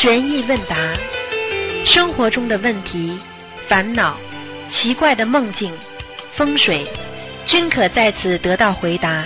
[0.00, 0.76] 悬疑问答，
[1.84, 3.18] 生活中的问题、
[3.68, 4.16] 烦恼、
[4.72, 5.70] 奇怪的梦境、
[6.36, 6.86] 风水，
[7.44, 9.22] 均可在此得到回答。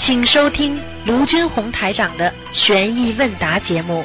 [0.00, 4.02] 请收听卢军红台长的悬疑问答节目。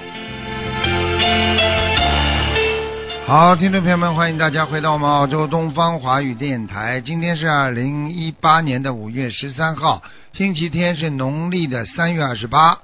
[3.25, 6.99] 好，听众朋友们，欢迎大家回到我们澳洲东方华语电台。
[6.99, 12.77] 今天是二零一八年的五月十三号，星期天，是农历的三月二十八。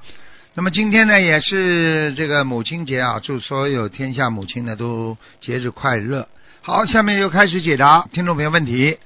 [0.60, 6.28] 那么今天呢，也是这个母亲节啊，祝所有天下母亲呢都节日快乐。
[6.62, 9.00] 好，下面就开始解答听众朋友问题。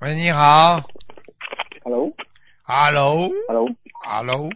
[0.00, 0.82] 喂，你好。
[1.84, 4.48] Hello，Hello，，Hello，Hello，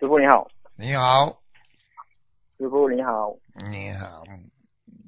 [0.00, 1.36] 师傅你好，你好，
[2.58, 3.36] 师傅你好，
[3.70, 4.24] 你好，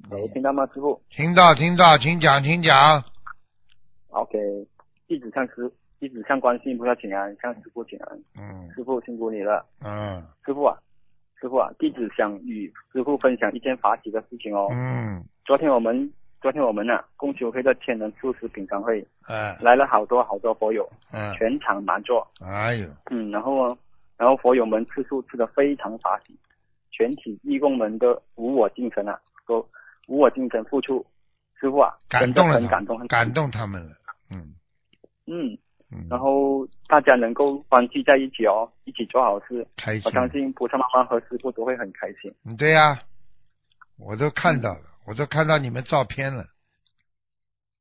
[0.09, 0.65] 喂听到吗？
[0.73, 1.01] 师傅？
[1.09, 3.03] 听到听到，请讲，请讲。
[4.07, 4.37] ，OK，
[5.05, 5.69] 弟子向师，
[5.99, 8.69] 弟子向观世音菩萨请安，向师傅请安，嗯。
[8.73, 10.23] 师傅辛苦你了，嗯。
[10.45, 10.77] 师傅啊，
[11.41, 14.67] 师傅啊，弟子想与师傅分享一件法喜的事情哦。
[14.71, 19.57] 嗯，昨天我们昨天我们呢、共修会的千人素食品尝会哎。
[19.59, 23.77] 来了好多好多佛友，嗯，全场满座，哎呦，嗯，然后呢，
[24.17, 26.37] 然后佛友们吃素吃的非常法喜，
[26.91, 29.67] 全体义工们都无我精神啊，都
[30.07, 31.03] 无我精神付出，
[31.59, 33.95] 师傅啊，感动了很感动，很感动他们了。
[34.29, 34.53] 嗯。
[35.29, 35.57] 嗯，
[35.91, 40.11] 嗯，然后大家能够欢聚在一起哦，一起做好事，开心我。
[40.11, 42.33] 相信菩萨妈妈和师傅都会很开心。
[42.43, 42.99] 嗯，对呀、
[43.97, 46.43] 我都看到了，我都看到你们照片了。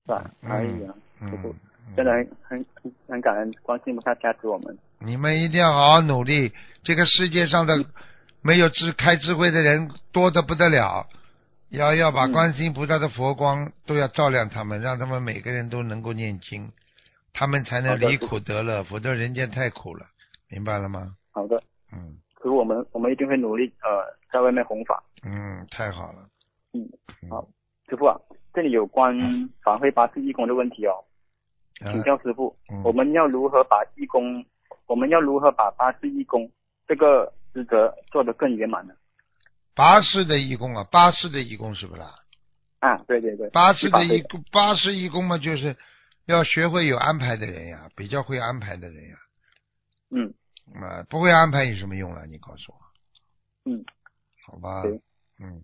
[0.04, 0.30] 是吧？
[0.42, 0.94] 嗯哎呀，
[1.28, 1.48] 师傅
[1.88, 4.78] 嗯，真的很很很很感恩观世音菩萨加持我们。
[5.00, 6.52] 你们一定要好好努力。
[6.84, 7.84] 这个世界上的
[8.40, 11.06] 没有智开智慧的人多的不得了，
[11.70, 16.70] 要要把嗯观世音菩萨的佛光都要照亮他们，让他们每个人都能够念经，
[17.36, 20.06] 他们才能离苦得乐，否则人间太苦了，
[20.48, 21.14] 明白了吗？
[21.32, 25.02] 好的，嗯可是，我们我们一定会努力呃，在外面弘法。
[25.22, 26.26] 嗯，太好了。
[26.72, 26.80] 嗯，
[27.22, 27.46] 嗯好，
[27.90, 28.16] 师傅啊，
[28.54, 29.14] 这里有关
[29.62, 31.04] 法会八字义工的问题哦，
[31.84, 34.42] 啊请教师傅，嗯我们要如何把义工，
[34.86, 36.50] 我们要如何把八字义工
[36.88, 38.94] 这个职责做得更圆满呢？
[39.74, 42.08] 八世的义工啊，八世的义工是不是啊？
[42.80, 45.76] 啊，对对对，八世的义工，八世义工嘛，就是
[46.26, 49.16] 要学会有安排的人呀，比较会安排的人呀。
[50.10, 50.34] 嗯
[50.74, 52.26] 啊，不会安排有什么用了？
[52.26, 52.78] 你告诉我，
[53.70, 53.84] 嗯，
[54.44, 54.82] 好吧？
[55.38, 55.62] 嗯，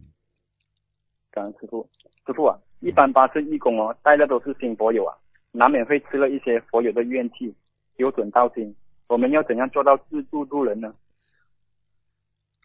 [1.30, 1.88] 感恩师傅。
[2.24, 5.16] 师傅啊，一般八字义工哦，带的都是新佛友啊，
[5.50, 7.52] 难免会吃了一些佛友的怨气，
[7.96, 8.74] 有损道心。
[9.08, 10.92] 我们要怎样做到自助度人呢？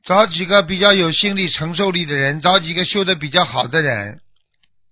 [0.04, 4.22] 找几个比较有心理承受力的人，找几个修的比较好的人，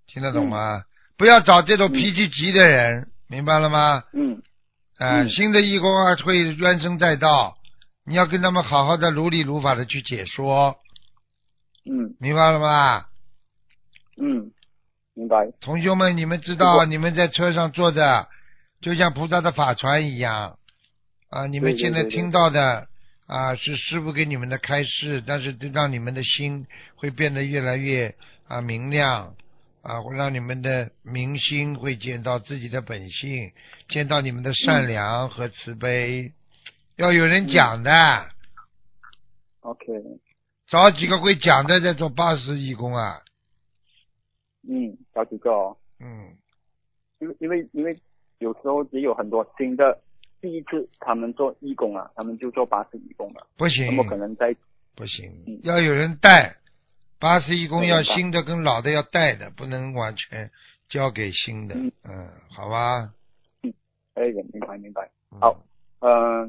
[0.08, 0.84] 听得懂吗？
[1.18, 4.04] 不要找这种脾气急的人，明白了吗？
[4.12, 4.42] 嗯
[5.30, 7.58] 新的义工啊会怨声载道，
[8.06, 10.78] 你要跟他们好好的如理如法的去解说，
[11.86, 13.06] 嗯明白了吗？
[14.18, 14.52] 嗯，
[15.14, 15.52] 明白。
[15.60, 18.28] 同学们，你们知道，你们在车上坐着，
[18.82, 20.58] 就像菩萨的法船一样
[21.30, 21.48] 啊！
[21.48, 22.88] 你们现在听到的
[23.28, 26.66] 啊，是师傅给你们的开示，但是让你们的心
[26.96, 28.16] 会变得越来越
[28.48, 29.36] 啊明亮
[29.86, 33.52] 啊，会让你们的明星会见到自己的本性，
[33.88, 36.34] 见到你们的善良和慈悲。
[36.96, 37.92] 要有人讲的
[39.60, 39.86] ，OK，
[40.68, 43.22] 找几个会讲的在做八十义工啊，
[44.68, 45.78] 嗯，找几个哦。
[46.00, 46.36] 嗯。
[47.20, 47.96] 因为因为因为
[48.40, 50.02] 有时候也有很多新的
[50.42, 54.56] 第一次他们做义工啊，他们就做八十义工了，不行怎，么可能在
[54.96, 56.56] 不行嗯，要有人带。
[57.20, 60.52] 八十一宫要新的跟老的要带的，不能完全
[60.90, 61.76] 交给新的。
[61.76, 63.12] 嗯嗯，好吧。
[63.64, 63.74] 嗯
[64.16, 65.10] 哎，明白明白。
[65.32, 65.58] 嗯好，
[66.00, 66.48] 呃，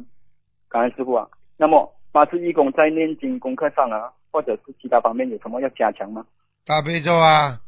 [0.69, 1.29] 感恩师傅啊。
[1.57, 6.27] 那么八十一宫在念经功课上啊，或者是其他方面有什么要加强吗？
[6.65, 7.61] 大悲咒啊，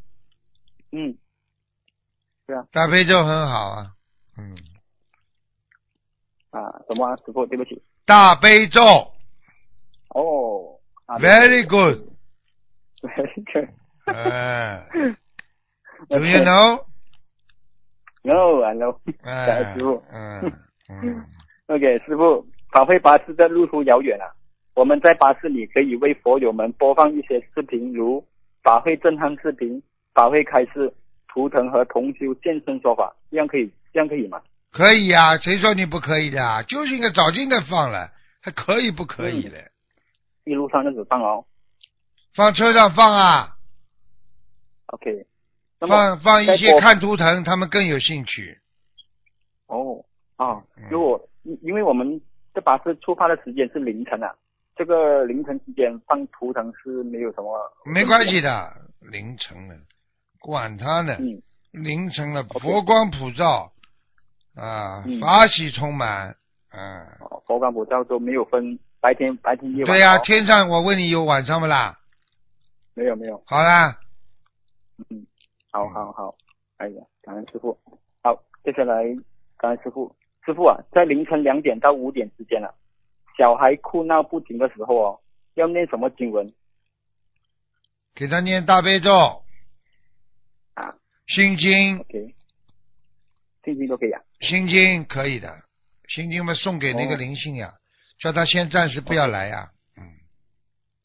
[0.92, 1.16] 嗯，
[2.46, 3.92] 对啊大悲咒很好啊。
[4.36, 4.56] 嗯，
[6.50, 7.46] 啊，什么、啊、师傅？
[7.46, 7.82] 对不起。
[8.04, 8.80] 大悲咒
[10.10, 10.78] 哦。
[11.06, 12.07] 啊，very good。
[16.08, 18.96] Very，Do you know？No, I know.
[19.22, 20.52] 哎 师傅，嗯
[20.88, 21.24] 嗯，
[21.68, 24.26] OK，师傅，法会巴士的路途遥远啊，
[24.74, 28.24] 我们在巴士里可以为佛友们播放一些视频，如
[28.62, 29.80] 法会震撼视频、
[30.14, 30.92] 法会开示、
[31.28, 34.40] 图腾和同修现身说法，这样可以，这样可以吗？
[34.72, 36.62] 可以呀、谁说你不可以的啊？
[36.64, 38.10] 就是应该早就应该放了，
[38.42, 39.58] 还可以不可以的？
[40.44, 41.44] 一路上就只放哦。
[42.38, 43.56] 放车上放啊
[44.86, 45.26] ，OK，
[45.80, 48.56] 放放一些看图腾，他们更有兴趣。
[49.66, 50.04] 哦
[50.36, 52.20] 啊嗯，如果因因为我们
[52.54, 54.32] 这把是出发的时间是凌晨啊，
[54.76, 57.60] 这个凌晨时间放图腾是没有什么。
[57.84, 58.70] 没关系的，
[59.00, 59.74] 凌晨了，
[60.38, 61.42] 管他呢，嗯。
[61.72, 63.72] 凌晨了，佛光普照
[64.54, 65.18] 啊，嗯。
[65.18, 66.36] 法喜充满，
[66.70, 69.86] 嗯，哦，佛光普照都没有分白天白天夜晚。
[69.86, 70.20] 对呀、哦。
[70.22, 71.96] 天上我问你有晚上不啦？
[72.98, 73.96] 没有没有，好啦，
[75.08, 75.24] 嗯，
[75.70, 76.36] 好好好，
[76.78, 77.78] 哎呀，感恩师傅。
[78.24, 79.04] 好，接下来
[79.56, 80.12] 感恩师傅，
[80.44, 82.74] 师傅啊，在凌晨两点到五点之间啊，
[83.36, 85.20] 小孩哭闹不停的时候哦，
[85.54, 86.52] 要念什么经文？
[88.16, 89.12] 给他念大悲咒、
[90.74, 90.92] 啊。
[91.28, 92.34] 心经，？OK，
[93.62, 94.20] 心经都可以啊。
[94.40, 95.48] 心经可以的，
[96.08, 97.16] 心经嘛送给那个哦。
[97.16, 97.74] 灵性呀，
[98.18, 100.02] 叫他先暂时不要来呀，嗯，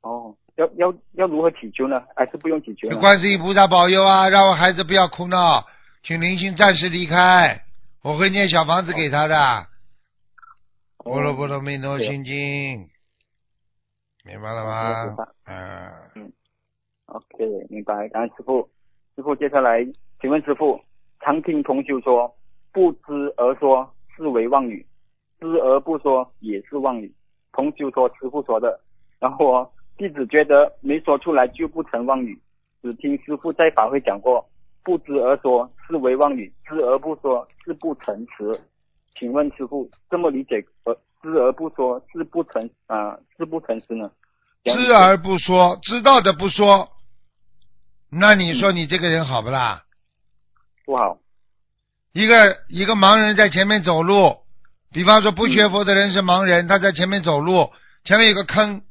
[0.01, 2.03] 哦，要要要如何祈求呢？
[2.15, 2.97] 还是不用祈求呢？
[2.99, 5.65] 观世音菩萨保佑啊，让我孩子不要哭闹，
[6.03, 7.63] 请灵性暂时离开，
[8.03, 9.35] 我会念小房子给他的。
[9.37, 9.67] 哦
[11.03, 12.87] 波罗波罗蜜多对心经，
[14.23, 15.25] 明白了哦吗明白？
[15.47, 16.31] 嗯
[17.07, 18.07] ，OK，明白。
[18.07, 18.69] 感恩师傅。
[19.17, 19.85] 师傅，接下来
[20.21, 20.79] 请问师傅，
[21.19, 22.33] 常听同修说，
[22.71, 24.85] 不知而说是为妄语，
[25.41, 27.13] 知而不说也是妄语。
[27.51, 28.79] 同修说师傅说的，
[29.19, 32.39] 然后哦，弟子觉得没说出来就不成妄语，
[32.81, 34.43] 只听师傅在法会讲过，
[34.83, 38.59] 不知而说是为妄语，知而不说是不诚实。
[39.15, 40.55] 请问师傅，这么理解
[40.85, 44.09] 呃知而不说是不诚啊、是不诚实呢？
[44.63, 46.89] 知而不说，知道的不说，
[48.09, 49.83] 那你说你这个人好不啦？
[50.85, 51.19] 不好。
[52.11, 52.35] 一个
[52.67, 54.37] 一个盲人在前面走路，
[54.91, 57.71] 比方说不学佛的人是盲人，他在前面走路，
[58.03, 58.81] 前面有个坑，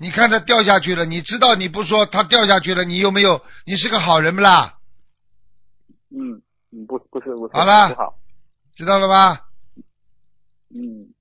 [0.00, 3.44] 你看他掉下去了，你知道你不说他掉下去了，你有没有？
[3.66, 4.78] 你是个好人不啦？
[6.10, 6.40] 嗯
[6.72, 8.14] 嗯，不不是我是，好了不好，
[8.74, 9.48] 知道了吧？
[10.74, 11.12] 嗯，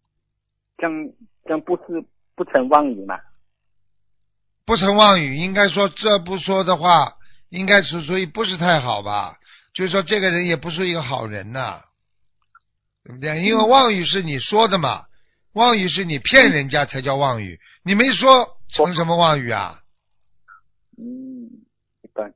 [0.78, 2.06] 这样这样不是
[2.36, 3.20] 不成妄语嘛？
[4.66, 7.18] 不成妄语，应该说这不说的话，
[7.50, 9.38] 应该是所以不是太好吧？
[9.74, 11.82] 就是说这个人也不是一个好人呐、
[13.04, 13.44] 对不对？
[13.44, 15.04] 因为妄语是你说的嘛，
[15.52, 19.82] 妄语是你骗人家才叫妄语，你没说成什么妄语啊？
[20.98, 21.50] 嗯，
[22.02, 22.34] 一般。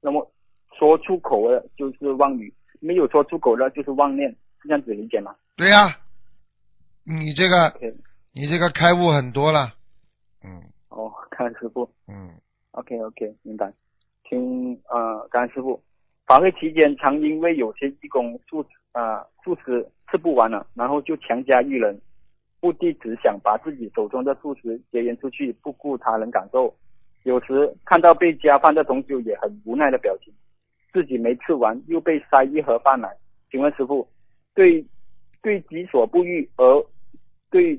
[0.00, 0.30] 那么
[0.78, 4.30] 说出口了就是妄语，没有说出口了就是妄念，
[4.60, 5.96] 是这样子理解吗对呀、
[7.04, 7.72] 你这个
[8.32, 9.74] 你这个开悟很多了，
[10.42, 11.88] 嗯哦，感恩师傅。
[12.08, 12.34] 嗯
[12.72, 13.72] ，OK OK，明白。
[14.24, 15.82] 听呃，感恩师傅。
[16.24, 22.00] 法会期间，常因为有些义工素啊素食吃不完了，然后就强加于人，
[22.62, 26.74] 目的只想把自己手中的素食结缘出去，不顾他人感受。
[27.24, 30.32] 有时看到被加饭的同修也很无奈的表情，
[30.92, 33.14] 自己没吃完又被塞一盒饭来。
[33.50, 34.08] 请问师傅，
[34.54, 34.86] 对
[35.42, 36.86] 对己所不欲而
[37.50, 37.76] 对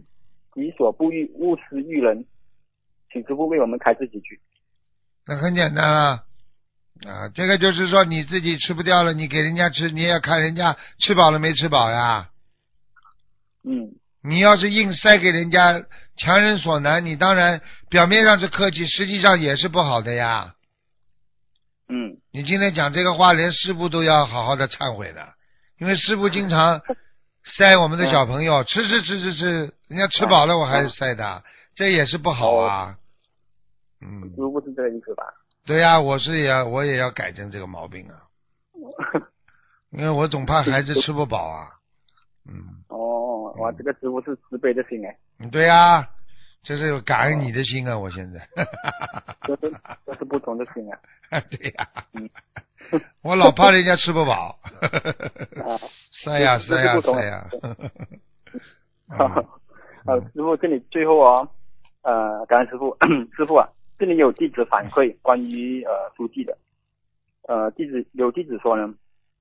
[0.54, 2.26] 己所不欲勿施于人，
[3.12, 4.40] 请师傅为我们开示几句。
[5.26, 6.24] 那很简单啊。
[7.08, 12.30] 啊，这个就是说你自己吃不掉了，你给人家吃，你也要看人家吃饱了没吃饱呀。
[13.64, 15.84] 嗯你要是硬塞给人家，
[16.16, 20.56] 强人所难，你当然表面上是客气，实际上也是不好的呀。
[21.90, 22.18] 嗯。
[22.32, 25.34] 你今天讲这个话，连师傅都要好好的忏悔的，
[25.78, 26.82] 因为师傅经常
[27.44, 31.44] 塞我们的小朋友、吃吃吃吃吃，人家吃饱了我还是塞的，
[31.76, 32.98] 这也是不好啊。
[34.02, 35.24] 嗯，师傅是这个意思吧？
[35.66, 38.16] 对呀、我是也要我也要改正这个毛病啊，
[39.92, 41.68] 因为我总怕孩子吃不饱啊。
[42.46, 43.23] 嗯，哦，
[43.58, 46.08] 哇，这个师傅是慈悲的心哎，嗯对呀、
[46.64, 47.98] 这是有感恩你的心啊！
[47.98, 48.40] 我现在，
[49.44, 49.74] 这是
[50.06, 50.98] 这是不同的心啊。
[51.50, 52.30] 对呀、嗯
[53.24, 54.60] 我老怕人家吃不饱，
[55.66, 55.80] 啊，
[56.24, 57.46] 塞呀这塞呀这是呀。
[60.06, 61.48] 呃， 师傅这里最后哦，
[62.02, 62.96] 呃，感恩师傅，
[63.36, 63.68] 师傅啊，
[63.98, 66.58] 这里有弟子反馈关于呃书记的，
[67.48, 68.94] 呃，弟子有弟子说呢，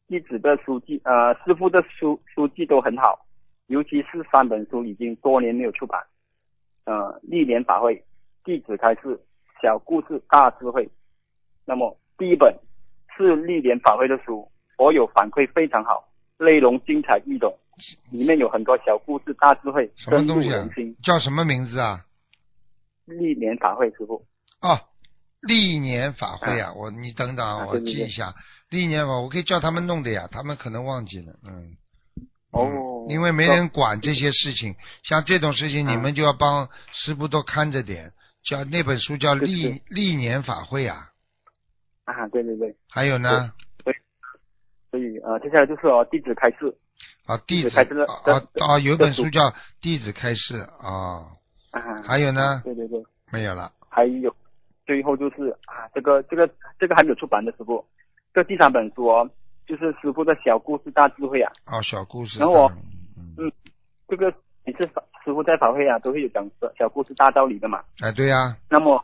[0.09, 3.26] 弟子的书记呃师傅的书书记都很好，
[3.73, 5.99] 尤其是三本书已经多年没有出版，
[6.85, 8.05] 呃，历年法会、
[8.45, 9.19] 弟子开示、
[9.62, 10.87] 小故事大智慧。
[11.64, 12.55] 那么第一本
[13.17, 16.07] 是历年法会的书，我有反馈非常好，
[16.38, 17.59] 内容精彩易懂，
[18.11, 20.69] 里面有很多小故事大智慧，什么东西啊？
[21.02, 22.05] 叫什么名字啊？
[23.07, 24.23] 历年法会师傅，
[24.61, 24.79] 哦，
[25.41, 26.75] 历年法会啊！
[26.75, 28.35] 我你等等啊，我记一下。
[28.69, 31.79] 历年法，我可以叫他们弄的呀，他们可能忘记了，嗯。
[32.52, 38.12] 哦嗯，因为没人管这些事情，像这种事情，你嗯们就要帮师傅多看着点。
[38.44, 41.12] 叫那本书叫历历年法会啊，
[42.06, 43.52] 啊，对对对，还有呢？
[43.85, 43.94] 对
[44.90, 46.76] 所以呃，接下来就是哦，弟子开示，
[47.25, 49.40] 啊弟子开始了啊啊啊，有一本书叫
[49.80, 50.54] 《弟子开示》
[50.85, 51.38] 啊，
[51.71, 52.61] 啊，还有呢？
[52.64, 53.71] 对对对，没有了。
[53.88, 54.35] 还有
[54.85, 57.87] 最后就是啊，这个这个这个还没有出版的师傅，
[58.35, 59.30] 这第三本书哦，
[59.73, 61.50] 就是师傅的小故事大智慧啊。
[61.64, 62.38] 哦，小故事。
[62.38, 62.71] 然后我
[63.17, 63.52] 嗯嗯，
[64.07, 64.31] 这个
[64.67, 66.47] 每次法师傅在法会啊，都会有讲
[66.79, 67.83] 小故事大道理的嘛。
[68.02, 69.02] 哎，对呀、那么，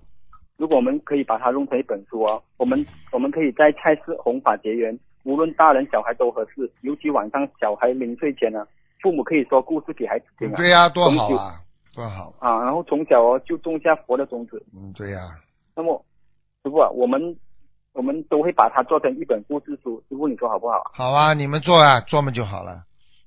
[0.58, 8.66] 如果我们可以把它弄成一本书哦，我们我们可以在菜市弘法结缘，无论大人小孩都合适，尤其晚上小孩临睡前呢，
[9.00, 10.54] 父母可以说故事给孩子听啊。
[10.58, 11.62] 对呀、多好啊，
[11.94, 12.30] 多好。
[12.40, 14.62] 啊，然后从小哦就种下佛的种子。
[14.76, 15.30] 嗯，对呀、
[15.74, 16.04] 那么，
[16.62, 17.34] 师傅啊，我们
[17.98, 20.90] 我们都会把它做成一本故事书，师傅你说好不好啊？
[20.94, 22.84] 好啊，你们做啊，做嘛就好了。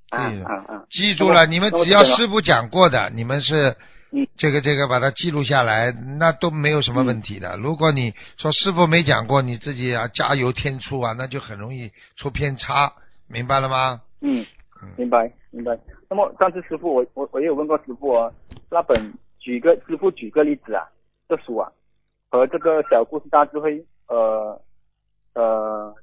[0.08, 0.84] 啊对的啊啊！
[0.90, 3.76] 记住了，你们只要师傅讲过的，你们是
[4.12, 7.58] 嗯这个这个把它记录下来，那都没有什么问题的。
[7.58, 12.94] 如果你说师傅没讲过，你自己啊加油添醋啊，那就很容易出偏差，
[13.28, 14.00] 明白了吗？
[14.22, 14.42] 嗯
[14.82, 15.78] 嗯，明白明白。
[16.08, 18.32] 那么上次师傅我我我也有问过师傅哦，
[18.70, 20.88] 那本举个师傅举个例子啊，
[21.28, 21.70] 这书啊
[22.30, 24.60] 和这个小故事大智慧，呃
[25.34, 25.94] 呃，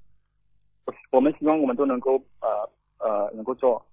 [1.11, 3.85] 我们希望我们都能够呃呃能够做，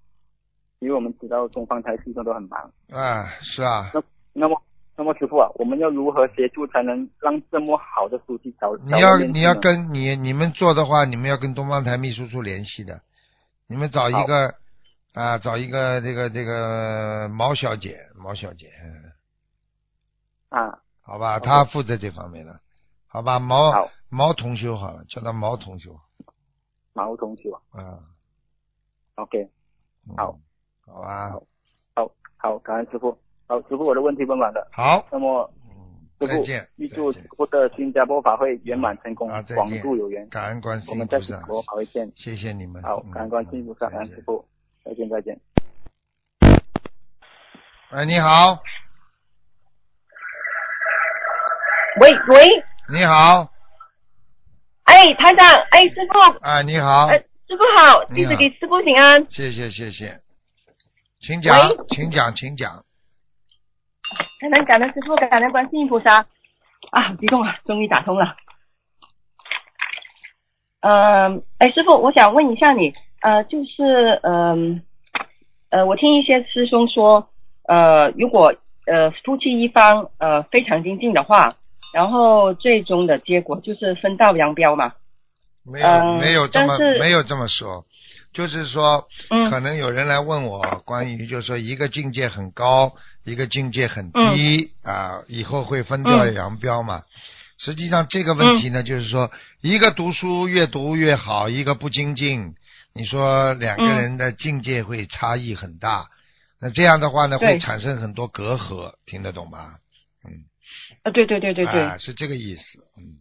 [0.79, 2.59] 因为我们知道东方台师兄都很忙。
[2.91, 4.63] 啊，是啊，那那么
[4.97, 13.03] 那么师傅啊，我们要如何协助才能让这么好的书记找你要你要跟你你们做的话，你们要跟东方台秘书处联系的，
[13.67, 14.55] 你们找一个
[15.13, 20.79] 啊，找一个这个这个毛小姐，毛小姐，嗯啊。
[21.03, 22.59] 好吧她负责这方面的，
[23.07, 25.99] 好吧，毛好毛同修好了，叫他毛同修，
[26.93, 27.83] 毛同学啊？
[27.83, 27.99] 啊
[29.17, 29.49] ，，OK
[30.09, 30.39] 嗯好，
[30.87, 31.43] 好吧，好
[31.95, 33.17] 好好，感恩师傅。
[33.49, 34.69] 好，师傅我的问题问完了。
[34.73, 40.29] 好，那么嗯，师傅再见，预祝师傅的新加坡法会圆满成功啊，广度有缘。
[40.29, 41.17] 感恩观世我音菩萨。
[41.19, 42.13] 们在新加，坡法会见。
[42.17, 44.45] 谢谢你们，好，嗯感恩观世音菩萨，感恩师傅，
[44.85, 45.39] 再见再见。
[47.91, 48.61] 哎，你好，
[52.01, 52.45] 喂喂，
[52.89, 53.49] 你好，
[54.87, 59.27] 哎，台长，哎，师傅，啊，你好，呃，师傅好，弟子给师傅请安。
[59.31, 60.21] 谢谢谢谢，
[61.21, 61.55] 请讲，
[61.89, 62.85] 请讲，请讲。
[64.41, 66.27] 感恩感恩师傅，感恩观世音菩萨。
[66.91, 68.37] 啊，好激动啊，终于打通了。
[70.81, 74.83] 嗯、哎，师傅，我想问一下你，呃，就是嗯
[75.71, 77.29] 呃我听一些师兄说，
[77.67, 78.55] 呃，如果
[78.87, 81.57] 呃夫妻一方呃非常精进的话，
[81.97, 84.93] 然后最终的结果就是分道扬镳嘛。
[85.65, 87.87] 没有、嗯没有这么没有这么说，
[88.35, 92.93] 就是说，嗯可能有人来问我关于，就是说一个境界很高，
[93.25, 97.03] 一个境界很低、啊，以后会分道嗯扬镳嘛。
[97.59, 99.31] 实际上这个问题呢，就是说
[99.63, 102.55] 一个读书越读越好，一个不精进，
[102.93, 106.09] 你说两个嗯人的境界会差异很大。
[106.61, 109.77] 那这样的话呢，会产生很多隔阂，听得懂吗？
[110.25, 110.45] 嗯，
[111.03, 111.83] 啊，对对对对对。
[111.83, 112.63] 啊，是这个意思。
[112.99, 113.19] 嗯，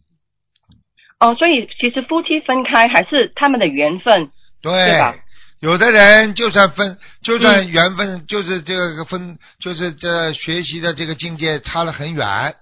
[1.20, 4.30] 哦，所以其实夫妻分开还是他们的缘分。
[4.62, 5.14] 对对吧，
[5.60, 12.54] 有的人就算分，就算嗯缘分，就是这个分，就是这学习的这个境界差了很远，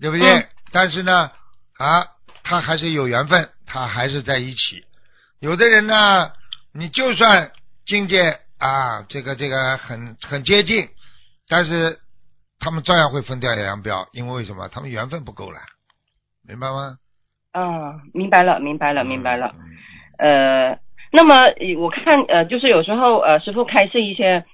[0.00, 0.30] 对不对？
[0.30, 1.30] 嗯但是呢，
[1.78, 2.06] 啊，
[2.42, 4.84] 他还是有缘分，他还是在一起。
[5.38, 6.32] 有的人呢，
[6.74, 7.52] 你就算
[7.86, 10.88] 境界啊，这个这个很很接近，
[11.48, 11.98] 但是
[12.58, 14.68] 他们照样会分道扬镳，因为为什么？
[14.68, 15.58] 他们缘分不够了，
[16.48, 16.96] 明白吗？
[17.52, 19.54] 啊，明白了，明白了，明白了。
[19.54, 19.62] 嗯。
[20.18, 20.78] 呃，
[21.12, 24.44] 那么呃我看呃，就是有时候呃，师傅开示一些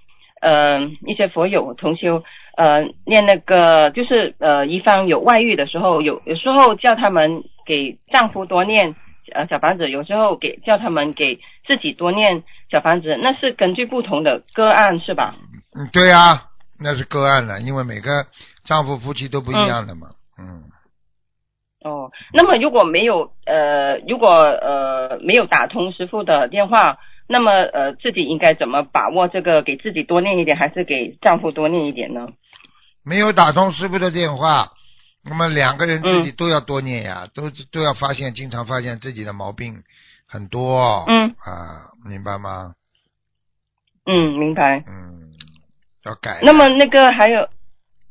[0.41, 2.23] 呃一些佛友同修
[2.57, 8.95] 呃念那个就是呃一方有外遇的时候，有有时候叫他们给丈夫多念
[9.33, 15.35] 呃小房子，有时候给叫他们给自己多念小房子，那是根据不同的个案是吧？
[15.75, 16.51] 嗯，对呀、
[16.83, 18.27] 那是个案了，因为每个
[18.65, 20.09] 丈夫夫妻都不一样的嘛。
[20.39, 20.65] 嗯，
[21.85, 26.99] 哦，那么如果没有呃，如果呃没有打通师傅的电话，
[27.29, 32.29] 那么呃自己应该怎么把握这个给自己多念一点，还是给丈夫多念一点呢？
[33.05, 34.71] 没有打通师傅的电话，
[35.25, 39.83] 那么两个人自己嗯都要多念呀，都都要发现，经常发现自己的毛病
[40.29, 41.05] 很多。
[41.09, 42.75] 嗯啊，明白吗？
[44.05, 44.85] 嗯，明白。
[44.87, 45.32] 嗯，
[46.05, 46.41] 要改。
[46.43, 47.43] 那么那个还有，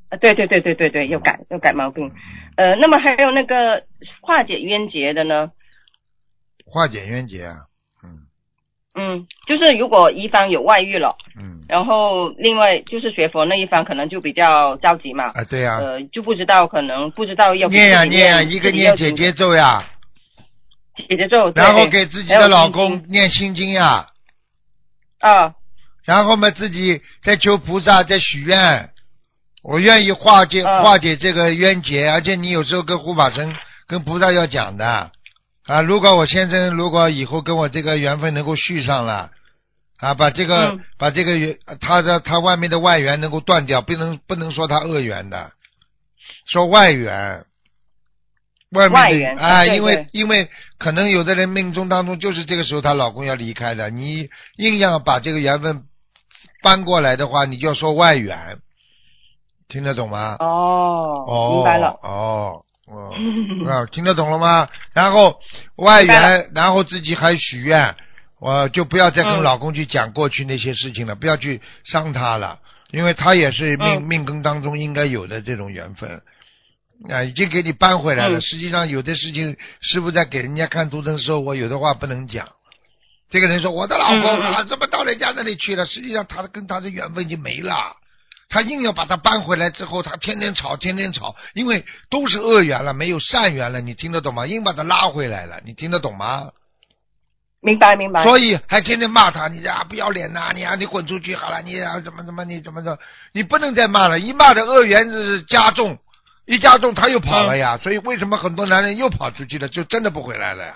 [0.10, 2.12] 啊，对对对对对对，要改要改毛病。
[2.56, 3.84] 呃，那么还有那个
[4.22, 5.52] 化解冤结的呢？
[6.66, 7.56] 化解冤结啊。
[8.04, 8.28] 嗯。
[8.94, 11.62] 嗯，就是如果一方有外遇了，嗯。
[11.70, 19.82] 然后另外就是学佛那一方可能就比较着急嘛，啊，对呀、呃，就不知道可能不知道要念呀念呀，一个念姐姐咒呀，
[21.08, 24.08] 姐姐咒，然后给自己的老公念心经呀，
[25.20, 25.56] 啊，
[26.06, 28.90] 然后嘛自己再求菩萨再许愿，
[29.64, 33.54] 我愿意化解嗯化解这个冤结，而且你有时候跟护法神、
[33.88, 35.12] 跟菩萨要讲的
[35.66, 35.82] 啊。
[35.82, 39.30] 如果我先生如果以后跟我这个缘分能够续上了
[39.98, 45.52] 啊，把这个、嗯把这个缘他的他外面的外缘能够断掉，不能不能说他恶缘的，
[46.48, 47.46] 说外缘。
[48.72, 55.84] 外面的外缘啊，因为因为可能有的人命中当中就是这个时候她老公要离开的，你硬要把这个缘分
[56.62, 58.58] 搬过来的话，你就要说外援，
[59.68, 60.36] 听得懂吗？
[60.40, 62.00] 哦，哦，明白了。
[62.04, 63.12] 哦，哦，
[63.70, 64.68] 啊，听得懂了吗？
[64.94, 65.40] 然后
[65.78, 67.96] 外援，然后自己还许愿，
[68.40, 72.60] 我就不要再跟嗯老公去讲过去那些事情了，不要去伤他了，
[72.92, 76.22] 因为他也是命、嗯命根当中应该有的这种缘分。
[77.10, 78.38] 啊，已经给你搬回来了。
[78.38, 82.48] 嗯实际上，有的事情师傅在给人家看图腾的时候，我有的话不能讲。
[83.32, 85.86] 这个人说我的老公啊，怎么到人家那里去了？
[85.86, 87.96] 实际上，他跟他的缘分已经没了。
[88.50, 94.46] 他硬要把他搬回来之后，他天天吵，天天吵，因为都是恶缘了，没有善缘了，你听得懂吗？
[94.46, 96.52] 硬把他拉回来了，你听得懂吗？
[97.62, 98.26] 明白明白。
[98.26, 103.00] 所以还天天骂他，你啊不要脸呐、你啊你滚出去好了，你啊怎么怎么你怎么着，
[103.32, 105.98] 你不能再骂了，一骂的恶缘是加重，
[106.46, 110.76] 一加重他又跑了呀，所以为什么很多男人又跑出去了，就真的不回来了呀？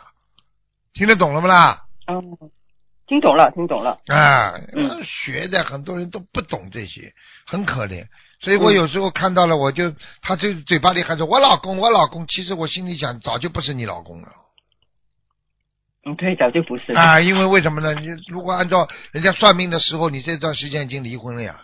[0.94, 1.82] 听得懂了不啦？
[2.08, 2.38] 嗯，
[3.08, 4.00] 听懂了，听懂了。
[4.08, 7.14] 啊，嗯学的很多人都不懂这些，
[7.46, 8.06] 很可怜。
[8.42, 14.28] 所以我嗯有时候看到了，我就他这嘴巴里还说我老公，我老公，其实我心里想，早就不是你老公了
[16.06, 17.02] 嗯，对，早就不是了。
[17.02, 17.20] 啊！
[17.20, 17.96] 因为为什么呢？
[17.96, 21.62] 你如果按照人家算命的时候，你这段时间已经离婚了呀。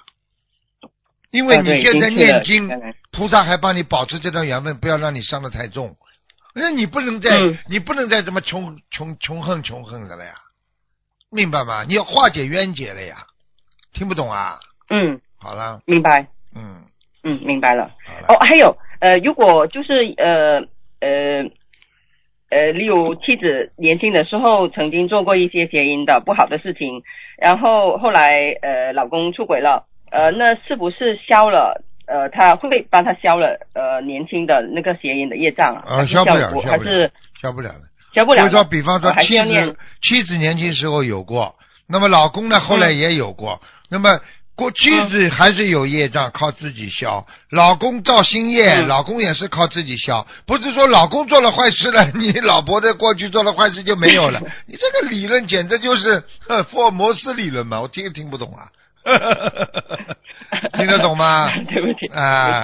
[1.30, 2.68] 因为你现在念经
[3.12, 5.96] 菩萨还帮你保持这段缘分，不要让你伤得太重。
[6.54, 10.34] 那你不能再，嗯你不能再这么穷穷穷恨穷恨的了呀，
[11.32, 11.84] 明白吗？
[11.88, 13.26] 你要化解冤结了呀，
[13.94, 14.60] 听不懂啊？
[14.90, 16.28] 嗯，好了，明白。
[16.54, 16.84] 嗯，
[17.24, 17.92] 嗯，明白了。
[18.28, 20.60] 哦，还有呃，如果就是呃
[21.00, 21.50] 呃
[22.50, 27.02] 呃，例如妻子年轻的时候曾经做过一些邪淫的不好的事情，
[27.38, 31.82] 然后后来呃老公出轨了，呃，那是不是消了？
[32.12, 36.06] 呃，他会不会帮他消了呃年轻的那个邪淫的业障啊？
[36.06, 37.82] 消不了消不了过还是消不了的。
[38.14, 38.50] 消不了的？
[38.50, 41.56] 就是说，比方说妻子妻子年轻时候有过，
[41.88, 44.20] 那么老公呢后来嗯也有过，那么
[44.54, 50.28] 过妻子还是有业障，靠自己消；老公造新业，嗯老公也是靠自己消。
[50.46, 54.42] 不是说老公做了坏事了，你老婆的过去做了坏事就没有了。
[54.68, 58.68] 你这个理论简直就是呵福尔摩斯理论嘛，我听也听不懂啊。
[60.74, 61.52] 听得懂吗？
[61.70, 62.64] 对不起，啊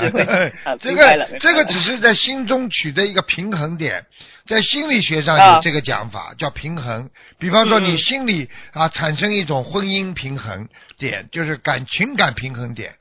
[0.80, 4.06] 这个这个只是在心中取得一个平衡点，
[4.48, 7.10] 在心理学上啊有这个讲法，叫平衡。
[7.40, 12.96] 比方说，你心里啊产生一种婚姻平衡点，就是感情感平衡点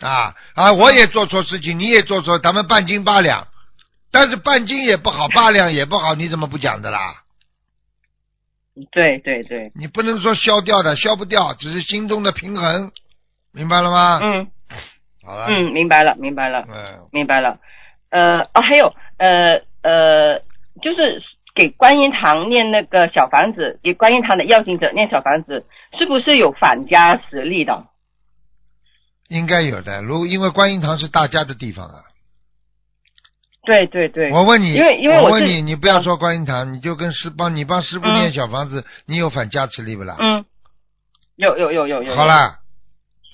[0.00, 0.72] 啊啊！
[0.72, 3.46] 我也做错事情，你也做错，咱们半斤八两，
[4.10, 7.22] 但是半斤也不好，八两也不好，你怎么不讲的啦？
[8.90, 12.90] 对对对，你不能说消掉的，消不掉，只是心中的平衡，
[13.52, 14.20] 明白了吗？
[14.22, 14.46] 嗯
[15.24, 16.64] 好了，嗯，明白了明白了。
[16.68, 17.58] 嗯，明白了。
[18.10, 20.38] 呃，哦，还有，呃呃，
[20.80, 21.22] 就是
[21.54, 25.66] 给观音堂念那个小房子，给观音堂的要经者念小房子，
[25.98, 27.84] 是不是有反加实力的？
[29.28, 30.00] 应该有的。
[30.00, 32.07] 如因为观音堂是大家的地方啊。
[33.68, 40.16] 对对对，我问你，因为因为我我问你，你不要说观音堂，你就跟师帮你帮师傅嗯念小房子，你有反加持力不啦？
[40.18, 40.46] 嗯，
[41.36, 42.16] 有有有有有。
[42.16, 42.24] 好。
[42.24, 42.60] 啦，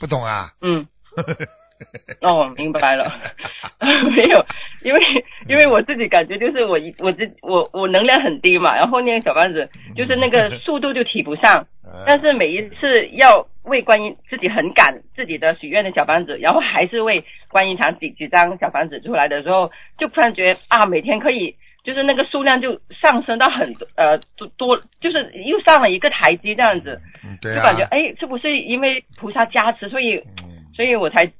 [0.00, 0.50] 不懂啊？
[0.60, 0.88] 嗯。
[2.20, 3.12] 哦，明白了。
[4.16, 4.46] 没有，
[4.82, 5.00] 因为
[5.46, 27.56] 因为我自己感觉就是我一我自我我能量很低嘛，然后念小房子就是那个速度就提不上，嗯 但是每一次要为观音自己很赶自己的许愿的小房子，然后还是为观音堂几几张小房子出来的时候，就突然觉得啊，每天可以就是那个数量就上升到很多呃多多，就是又上了一个台阶这样子，嗯，对啊。
[27.56, 31.32] 就感觉哎，这不是因为菩萨加持，所以嗯，所以我才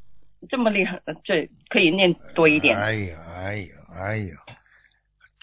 [0.49, 2.77] 这么厉害，呃这可以念多一点。
[2.77, 4.35] 哎呀，哎呀，哎呀，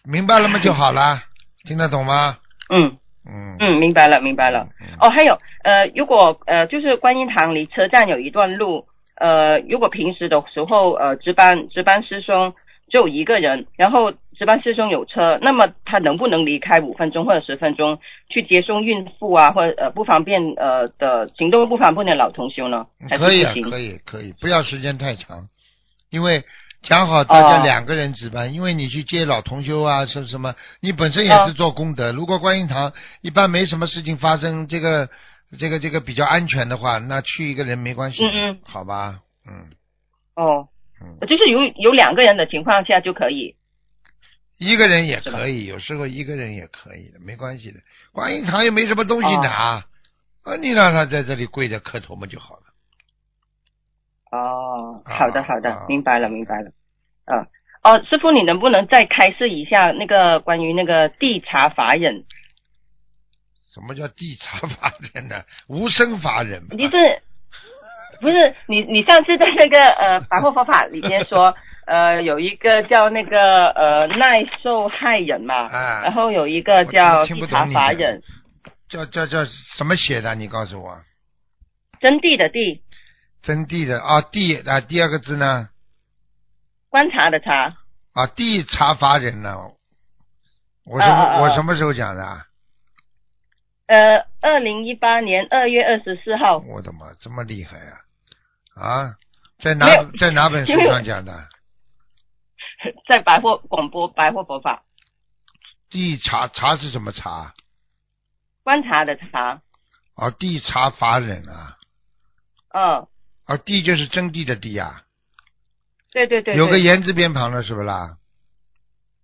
[0.04, 0.60] 明白了吗？
[0.60, 1.22] 就好了，
[1.63, 2.38] 听得懂吗？
[2.74, 4.67] 嗯嗯嗯，明白了明白了。
[4.81, 12.53] 嗯哦，还有呃，如果呃就是观音堂离车站有一段路，呃，如果平时的时候呃值班值班师兄
[12.89, 22.88] 只有一个人，然后值班师兄有车，那么他能不能离开五分钟或者十分钟去接送孕妇啊，或者呃不方便呃的行动不方便的老同修呢？
[23.07, 25.47] 还是可以啊，可以，可以，不要时间太长，
[26.10, 26.43] 因为
[26.82, 32.12] 讲好大家哦两个人值班，因为你去接老同修啊，什么什么，你本身也哦是做功德。
[32.12, 32.91] 如果观音堂
[33.22, 35.10] 一般没什么事情发生，这个
[35.60, 39.22] 这个这个比较安全的话，那去一个人没关系，嗯嗯好吧？
[39.48, 39.70] 嗯，
[40.36, 40.67] 哦，
[41.28, 43.56] 就是有有两个人的情况下就可以。
[44.58, 47.80] 一个人也可以，有时候一个人也可以的，没关系的。
[48.12, 49.84] 观音堂又没什么东西拿，
[50.44, 52.62] 啊，你让他在这里跪着磕头嘛就好了。
[54.32, 54.70] 哦，
[55.06, 56.72] 好的啊好的啊，明白了明白了。
[57.26, 57.46] 嗯，
[57.84, 62.24] 哦，师傅，你能不能再开示一下那个关于那个地查法忍？
[63.74, 65.44] 什么叫地查法人呢？
[65.67, 66.70] 无生法忍嘛。
[66.72, 67.22] 就是
[68.20, 71.56] 不是你你上次在那个呃百货佛法里面说，
[71.88, 78.22] 呃有一个叫那个呃耐受害人嘛，啊然后有一个叫地查法忍，
[78.89, 80.36] 叫叫叫什么写的？
[80.36, 80.98] 你告诉我。
[82.02, 82.82] 真谛的谛，
[83.41, 85.69] 真谛的啊，地啊，第二个字呢？
[86.89, 87.75] 观察的察，
[88.13, 89.58] 啊，地察法忍呢？
[90.86, 92.45] 我什么、我什么时候讲的啊？
[93.88, 97.97] 呃，二零一八年二月二十四号，我的妈，这么厉害啊！
[98.75, 99.15] 啊，
[99.62, 99.86] 在哪
[100.19, 101.34] 在哪本书上讲的？
[103.08, 104.84] 在百货广播百货佛法
[105.89, 107.54] 地察察是什么察？
[108.63, 109.62] 观察的察，
[110.15, 111.77] 啊，地察法忍啊，
[112.73, 113.08] 嗯，
[113.45, 115.04] 啊，地就是征地的地啊，
[116.12, 118.17] 对对对，有个言字边旁的，是不啦？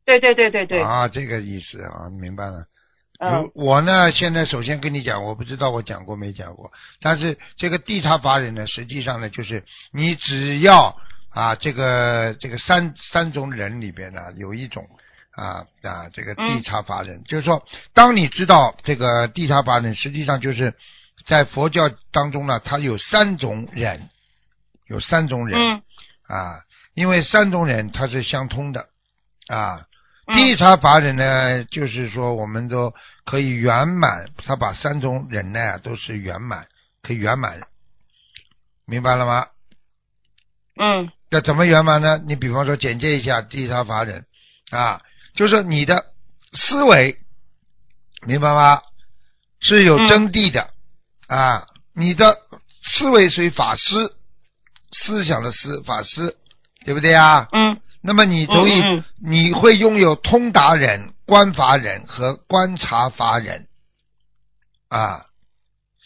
[0.05, 2.65] 对对对对对，啊，这个意思啊，明白了。
[3.19, 3.51] 嗯。
[3.53, 10.95] 我呢，现在首先跟你讲，我不知道我讲过没讲过，但是这个地茶法人呢，实际上呢，就是你只要
[11.29, 14.87] 啊，这个这个三三种人里边呢，有一种
[15.31, 20.73] 啊啊，这个地茶法忍，就是说，当你知道这个地茶法人，实际上就是
[21.27, 24.09] 在佛教当中呢，它有三种忍，
[24.87, 25.83] 有三种忍、嗯
[26.27, 26.61] 啊，
[26.93, 28.87] 因为三种忍它是相通的
[29.47, 29.81] 啊。
[29.81, 29.85] 嗯
[30.35, 36.67] 地茶法忍呢，就是说我们都可以圆满，他把三种忍耐啊都是圆满，
[37.01, 37.61] 可以圆满，
[38.85, 39.47] 明白了吗？
[40.75, 42.17] 嗯那怎么圆满呢？
[42.27, 44.25] 你比方说简介一下地茶法忍
[44.69, 45.01] 啊，
[45.33, 46.07] 就是你的
[46.51, 47.17] 思维，
[48.23, 48.81] 明白吗？
[49.61, 50.71] 是有嗯真谛的、
[51.27, 52.37] 啊，你的
[52.83, 54.13] 思维属于法师，
[54.91, 56.35] 思想的思法师，
[56.85, 57.47] 对不对啊？
[57.51, 63.67] 嗯那么你所以嗯嗯你会拥有通达人、观法人和观察法人
[64.87, 65.25] 啊，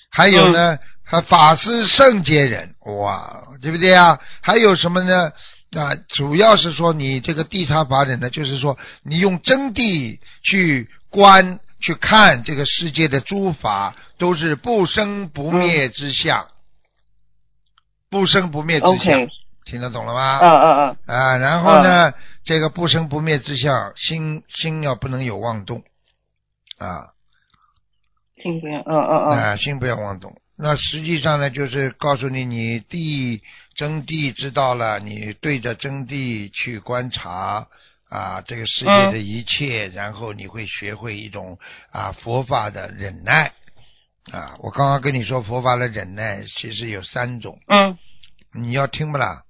[0.10, 4.20] 还有嗯呢，还法师圣洁人，哇，对不对啊？
[4.42, 5.32] 还有什么呢？
[5.74, 16.48] 啊，主要是说你这个地察法人呢，就是说你用真谛去观、去看这个世界的诸法，都是不生不灭之相，
[18.10, 19.28] 不生不灭之相
[19.66, 20.40] 听得懂了吗？
[20.40, 22.14] 嗯嗯嗯啊，然后呢，
[22.44, 25.84] 这个不生不灭之相，心心要不能有妄动。
[26.78, 27.14] 啊，
[28.42, 30.36] 心不要，嗯嗯嗯啊，心不要妄动。
[30.58, 33.42] 那实际上呢，就是告诉你，你地
[33.76, 37.68] 真谛知道了，你对着真谛去观察
[38.12, 41.58] 啊，这个世界的一切，然后你会学会一种
[41.92, 43.54] 啊佛法的忍耐
[44.32, 44.58] 啊。
[44.60, 47.98] 我刚刚跟你说佛法的忍耐，其实有三种，嗯，
[48.54, 49.44] 你要听不啦？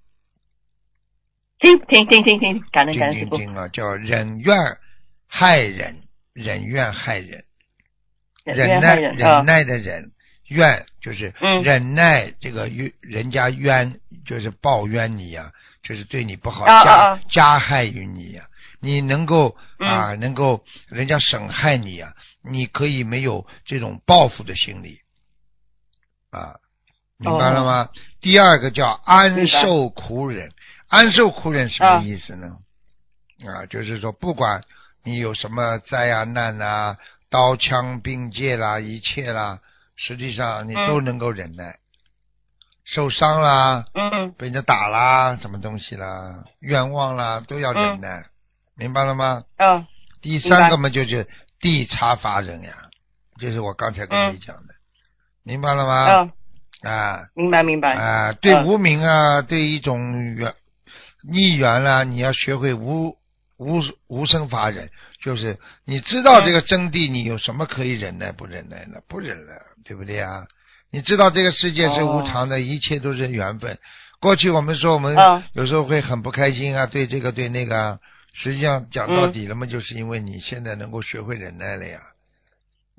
[1.59, 4.55] 听听听听听，感恩听听听啊，叫忍怨
[5.27, 7.43] 害人，忍怨害人。
[8.43, 10.11] 忍耐忍忍耐的忍，
[10.47, 15.51] 怨就是嗯忍耐这个冤人家冤就是报冤你呀、
[15.83, 18.47] 就是对你不好，加啊加害于你呀、
[18.81, 19.87] 你能够嗯。
[19.87, 22.13] 啊，能够人家损害你啊、
[22.43, 24.99] 你可以没有这种报复的心理。
[26.31, 26.55] 啊，
[27.17, 27.89] 明白了吗？
[28.19, 30.51] 第二个叫安受苦忍，
[30.87, 32.57] 安受苦忍什么啊意思呢？
[33.45, 34.63] 啊，就是说不管
[35.03, 36.97] 你有什么灾啊难啊，
[37.29, 39.59] 刀枪兵剑啦，一切啦，
[39.95, 41.77] 实际上你嗯都能够忍耐。
[42.85, 44.31] 受伤啦，嗯。
[44.33, 48.25] 被人家打啦，什么东西啦，冤枉啦，都要忍耐，
[48.81, 49.43] 明白了吗？
[49.57, 49.85] 嗯。
[50.21, 51.27] 第三个嘛就是
[51.59, 52.73] 地差法人呀，
[53.39, 54.73] 就是我刚才跟你讲的，
[55.43, 56.31] 明白了吗？
[56.83, 57.19] 嗯，啊。
[57.35, 60.53] 明白明白，啊，对嗯无名啊，对一种缘
[61.23, 63.15] 逆缘啦，你要学会无
[63.57, 64.89] 无无生法忍，
[65.23, 69.03] 就是你知道这个真谛，你有什么可以忍耐不忍耐的？
[69.07, 69.53] 不忍了，
[69.85, 70.47] 对不对啊？
[70.91, 73.77] 你知道这个世界是无常的，一切都是缘分。
[74.19, 75.43] 过去我们说我们嗯。
[75.53, 77.99] 有时候会很不开心啊，对这个对那个啊，
[78.33, 81.99] 实际上讲到底了嘛，就是因为你现在能够学会忍耐了呀。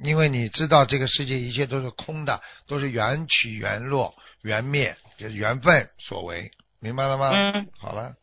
[0.02, 7.30] 因为你知道这个世界一切都是空的，都是缘起缘落缘灭，就是缘分所为，明白了吗？
[7.30, 8.14] 嗯好了，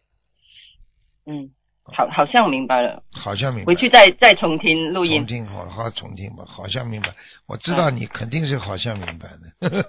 [1.25, 1.51] 嗯，
[1.85, 3.67] 好好像明白了，好像明白。
[3.67, 7.13] 回去再再重听录音重音，听，好好重听吧，好像明白。
[7.47, 9.85] 我知道你肯定是好像明白的。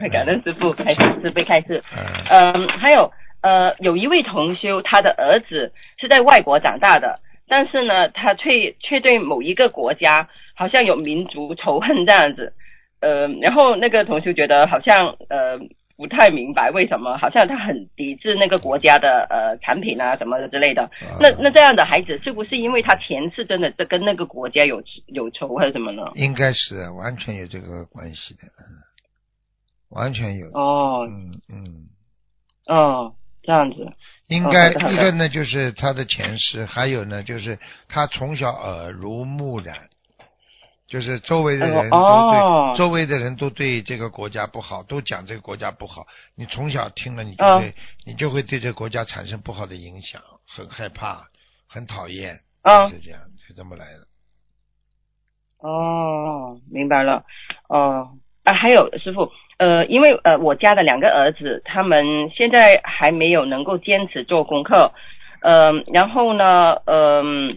[0.10, 1.82] 感恩师傅开始慈悲开示。
[1.94, 3.12] 嗯嗯，还有
[3.44, 12.54] 呃，有一位同修，他的儿子是在外国长大的，但是呢，他却却对某一个国家好像有民族仇恨这样子。
[13.00, 15.58] 呃，然后那个同修觉得好像呃
[15.94, 20.90] 不太明白为什么，好像他很抵制那个国家的呃产品啊什么的之类的。
[21.20, 26.10] 那那这样的孩子是不是因为他前世真的跟跟那个国家有有仇还是什么呢？
[26.14, 28.80] 应该是完全有这个关系的，嗯，
[29.90, 33.92] 完全有的，哦嗯嗯，哦，这样子。
[34.26, 39.88] 应该一个呢就是他的前世，还有呢就是他从小耳濡目染，
[40.88, 51.28] 就是周围的人都对、哦周围的人都对这个国家不好，都讲这个国家不好，你从小听了你就嗯会、你就会对这个国家产生不好的影响，很害怕，
[51.68, 54.06] 很讨厌，嗯是这样，就这么来的。
[55.58, 57.24] 哦，明白了。
[57.68, 58.10] 哦，
[58.42, 64.92] 啊，还有师傅，呃，因为呃，我家的两个儿子，他们现在还没有能够坚持做功课，
[65.42, 67.56] 嗯、然后呢，嗯、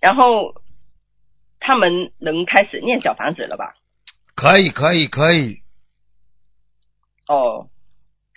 [0.00, 0.54] 然后
[1.58, 3.74] 他们能开始念小房子了吧？
[4.36, 5.58] 可以，可以，可以。
[7.28, 7.66] 哦，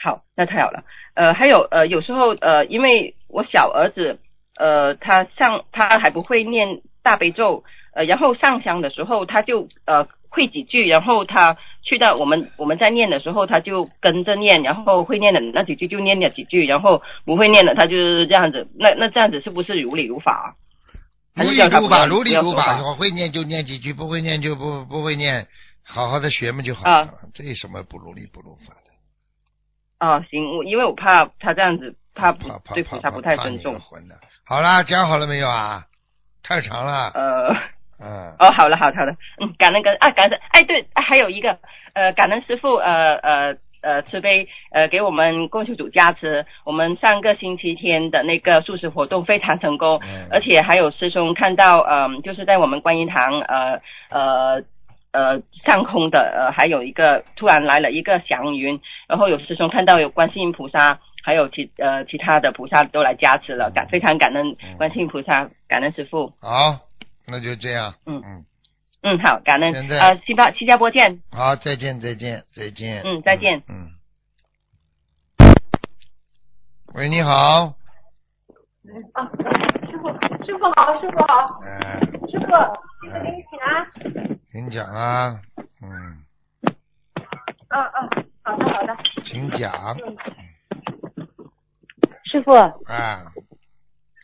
[0.02, 0.84] 好，那太好了。
[1.16, 4.20] 呃，还有呃，有时候呃，因为我小儿子
[4.58, 18.68] 呃，他上他还不会念大悲咒，呃，然后上香的时候他就呃会几句，然后他去到我们我们在念的时候，他就跟着念，然后会念的那几句就念了几句，然后不会念的他就是这样子。
[18.76, 20.56] 那那这样子是不是如理如法？
[21.36, 25.46] 还如理如法，如理如法，会念就念几句，不会念就不不会念，
[25.84, 27.02] 好好的学嘛就好了。
[27.02, 30.06] 啊这有什么不如理不如法的？
[30.06, 33.78] 啊，行，我因为我怕他这样子，他不怕怕怕对菩萨不太尊重。
[34.46, 35.86] 好啦，讲好了没有啊？
[36.44, 37.10] 太长了。
[37.14, 37.54] 呃。
[38.02, 38.34] 嗯。
[38.40, 39.98] 哦，好了，好的好的，嗯，感恩感恩。
[40.00, 41.58] 啊，感恩，哎，对，啊还有一个，
[41.94, 50.28] 呃，感恩师傅，呃呃呃，慈悲，呃，给我们供修组加持，我们上个星期天的那个素食活动非常成功，嗯。
[50.32, 54.64] 而且还有师兄看到，嗯、就是在我们观音堂，呃呃。
[55.16, 66.34] 呃，上空的呃，还有一个突然来了一个祥云，然后有师兄看到有观世音菩萨，还有其呃其他的菩萨都来加持了，感非常感恩观世音菩萨，感恩师傅。
[66.42, 66.80] 好，
[67.26, 67.94] 那就这样。
[68.06, 68.46] 嗯嗯，
[69.02, 71.22] 嗯，好，感恩现在呃，新加新加坡见。
[71.32, 73.02] 好，再见，再见，再见。
[73.04, 73.92] 嗯再见嗯。
[76.94, 77.74] 喂，你好。
[79.14, 79.26] 啊，
[79.90, 80.10] 师傅，
[80.46, 82.46] 师傅好，师傅好，哎，师傅，
[83.02, 83.88] 弟子给你请安。
[84.52, 85.40] 给你讲啊。
[85.82, 86.24] 嗯，
[87.70, 88.10] 啊啊，
[88.44, 88.96] 好的好的。
[89.24, 89.98] 请讲。
[92.26, 93.24] 师傅，啊，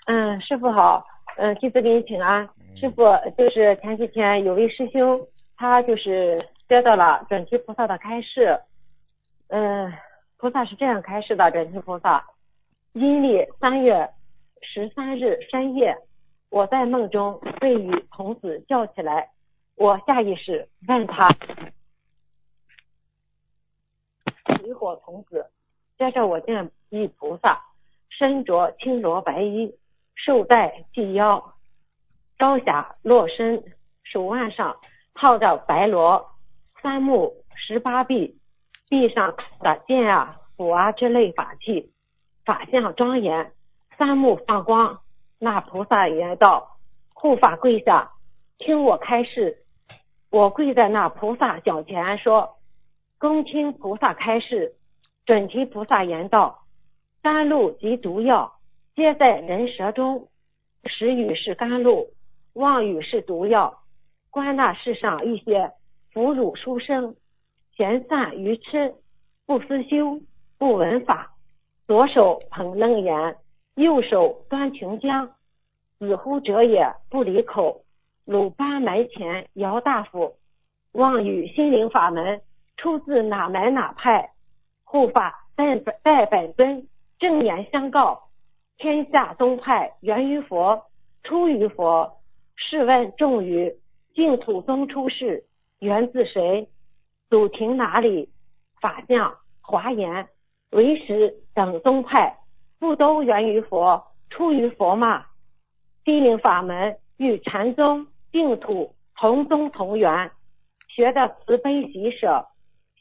[0.07, 1.05] 嗯，师傅好，
[1.37, 2.47] 嗯，弟子给你请安。
[2.79, 3.03] 师傅，
[3.37, 6.39] 就是前几天有位师兄，他就是
[6.69, 8.57] 接到了准提菩萨的开示，
[9.49, 9.91] 嗯，
[10.37, 12.25] 菩萨是这样开示的，准提菩萨，
[12.93, 14.09] 阴历三月
[14.61, 15.97] 十三日深夜，
[16.49, 19.29] 我在梦中被与童子叫起来，
[19.75, 21.27] 我下意识问他
[24.61, 25.45] 水火童子，
[25.97, 27.61] 接着我见一菩萨，
[28.09, 29.75] 身着青罗白衣，
[30.15, 31.55] 绶带系腰，
[32.39, 33.61] 朝霞落身，
[34.01, 34.77] 手腕上
[35.13, 36.25] 套着白罗，
[36.81, 38.39] 三目十八臂，
[38.89, 41.91] 臂上的剑啊、斧啊之类法器，
[42.45, 43.51] 法相庄严，
[43.97, 45.01] 三目放光。
[45.37, 46.77] 那菩萨言道
[47.13, 48.13] ：“护法跪下，
[48.57, 49.57] 听我开示。”
[50.31, 52.55] 我跪在那菩萨脚前说
[53.19, 54.75] ：“恭听菩萨开示。”
[55.27, 56.61] 准提菩萨言道
[57.21, 58.53] ：“甘露及毒药，
[58.95, 60.29] 皆在人舌中。
[60.85, 62.07] 食语是甘露，
[62.59, 63.79] 妄语是毒药。
[64.31, 65.71] 观那世上一些
[66.11, 67.15] 腐乳书生，
[67.77, 68.95] 闲散愚痴，
[69.45, 70.19] 不思修，
[70.57, 71.31] 不闻法，
[71.87, 73.37] 左手捧楞严，
[73.75, 75.29] 右手端琼浆，
[75.99, 77.83] 子乎者也不离口，
[78.25, 80.35] 鲁班门前摇大斧，
[80.91, 82.41] 妄语心灵法门
[82.75, 84.31] 出自哪门哪派？
[84.83, 88.23] 护法在在本尊正言相告，
[88.77, 90.83] 天下宗派源于佛，
[91.23, 92.18] 出于佛。
[92.61, 93.73] 试问众语，
[94.13, 95.45] 净土宗出世
[95.79, 96.67] 源自谁？
[97.29, 98.29] 祖庭哪里？
[98.81, 100.27] 法相华严
[100.71, 102.37] 唯识等宗派
[102.79, 105.25] 不都源于佛，出于佛吗？
[106.03, 110.31] 心灵法门与禅宗净土同宗同源，
[110.89, 112.45] 学的慈悲喜舍，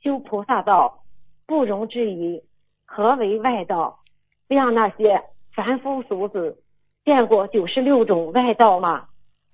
[0.03, 1.03] 修菩萨道。
[1.47, 2.43] 不容置疑，
[2.87, 3.99] 何为外道？
[4.47, 6.63] 让那些凡夫俗子
[7.05, 9.08] 见过九十六种外道吗？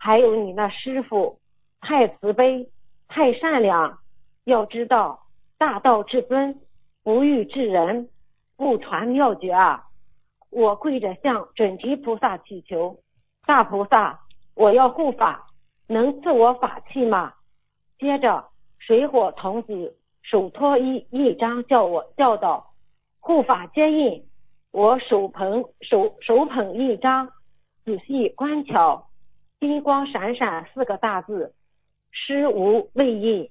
[0.04, 1.38] 还有你那师傅
[1.80, 2.68] 太慈悲，
[3.08, 4.00] 太善良。
[4.44, 5.22] 要知道，
[5.56, 6.60] 大道至尊，
[7.02, 8.10] 不欲治人，
[8.58, 9.86] 不传妙诀啊！
[10.50, 12.98] 我跪着向准提菩萨祈求，
[13.46, 14.20] 大菩萨，
[14.54, 15.46] 我要护法，
[15.88, 17.32] 能赐我法器吗？
[17.98, 18.44] 接着，
[18.80, 22.74] 水火童子手托一一张，叫我教导
[23.20, 24.22] 护法接印。
[24.70, 27.30] 我手捧手手捧一张，
[27.86, 29.06] 仔细观瞧，
[29.68, 31.54] 金光闪闪四个大字：
[32.10, 33.50] 师无畏印。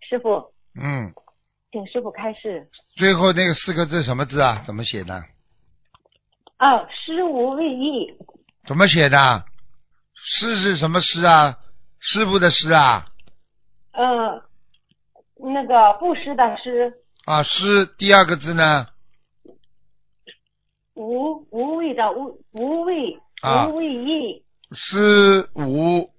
[0.00, 1.12] 师傅，嗯，
[1.72, 2.68] 请师傅开示。
[2.96, 4.62] 最后那个四个字什么字啊？
[4.66, 5.14] 怎么写的？
[6.58, 8.16] 哦，师无畏印。
[8.66, 9.16] 怎么写的？
[10.14, 11.58] 师是什么师啊？
[12.00, 13.06] 师傅的师啊？
[13.92, 14.42] 呃，
[15.36, 18.86] 那个布施的施，啊，师第二个字呢？
[20.94, 24.42] 无无畏的无无畏啊无畏印
[24.72, 26.10] 师无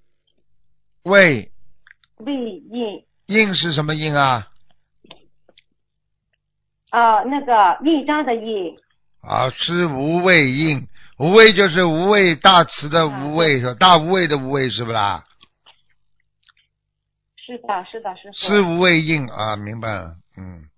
[1.03, 1.51] 畏
[2.17, 4.47] 畏印印是什么印啊？
[6.89, 8.75] 啊，那个印章的印
[9.21, 10.87] 啊，师无畏印，
[11.19, 13.73] 无畏就是无畏大慈的无畏是吧？
[13.75, 15.23] 大无畏的无畏是不啦？
[17.45, 18.33] 是的，是的，师傅。
[18.33, 20.69] 师无畏印啊，明白了，嗯，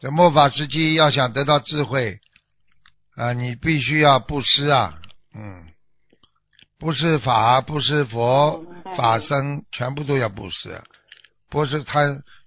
[0.00, 2.20] 这末法时期要想得到智慧
[3.16, 4.98] 啊，你必须要布施啊，
[5.34, 5.68] 嗯，
[6.78, 8.64] 布施法、布施佛、
[8.96, 10.82] 法僧，全部都要布施，
[11.50, 12.00] 布施他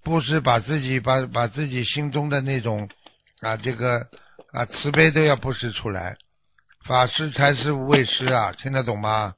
[0.04, 2.90] 布施把自己把把自己心中的那种
[3.42, 4.02] 啊这个
[4.52, 6.18] 啊慈悲都要布施出来，
[6.86, 9.34] 法师才是无畏师啊，听得懂吗？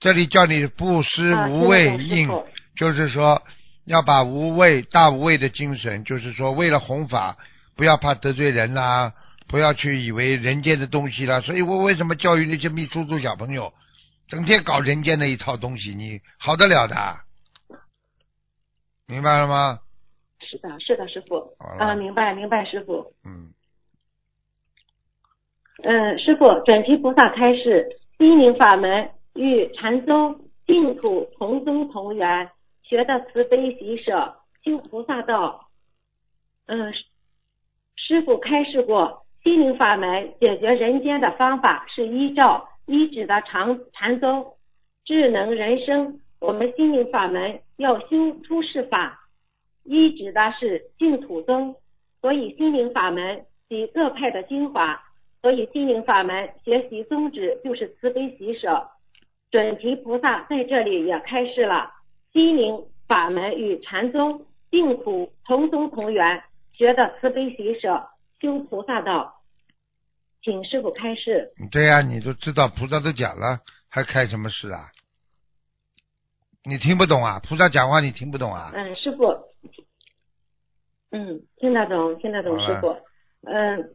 [0.00, 2.28] 这里叫你布施啊无畏印。
[2.76, 3.42] 就是说
[3.86, 7.36] 要把无畏大无畏的精神，就是说为了弘法，
[7.76, 9.12] 不要怕得罪人啦，
[9.48, 11.40] 不要去以为人间的东西啦。
[11.40, 13.72] 所以我为什么教育那些秘书处小朋友，
[14.28, 16.94] 整天搞人间的一套东西，你好得了的？
[19.06, 19.80] 明白了吗？
[20.40, 21.36] 是的，是的，师傅
[21.78, 23.12] 啊，明白明白，师傅。
[23.24, 23.52] 嗯，
[25.82, 27.88] 嗯，师傅，准提菩萨开示，
[28.18, 32.50] 心灵法门与禅宗净土同宗同源，
[32.82, 35.68] 学的慈悲喜舍，修菩萨道。
[36.66, 37.04] 嗯，师
[37.96, 44.54] 师傅开示过，心灵法门解决人间的方法是依照一指的禅禅宗
[45.04, 49.20] 智能人生，我们心灵法门要修出世法，
[49.84, 51.76] 一指的是净土宗，
[52.22, 55.02] 所以心灵法门集各派的精华。
[55.42, 58.88] 所以心灵法门学习宗旨就是慈悲喜舍。
[59.50, 61.92] 准提菩萨在这里也开示了
[62.32, 68.08] 心灵法门与禅宗净土同宗同源，学的慈悲喜舍，
[68.40, 69.37] 修菩萨道。
[70.48, 71.52] 请师傅开示。
[71.70, 74.88] 对呀、你都知道，菩萨都讲了，还开什么示啊？
[76.64, 77.38] 你听不懂啊？
[77.40, 78.72] 菩萨讲话你听不懂啊？
[78.74, 79.26] 嗯，师傅，
[81.10, 82.96] 嗯，听得懂，听得懂，师傅。
[83.42, 83.90] 嗯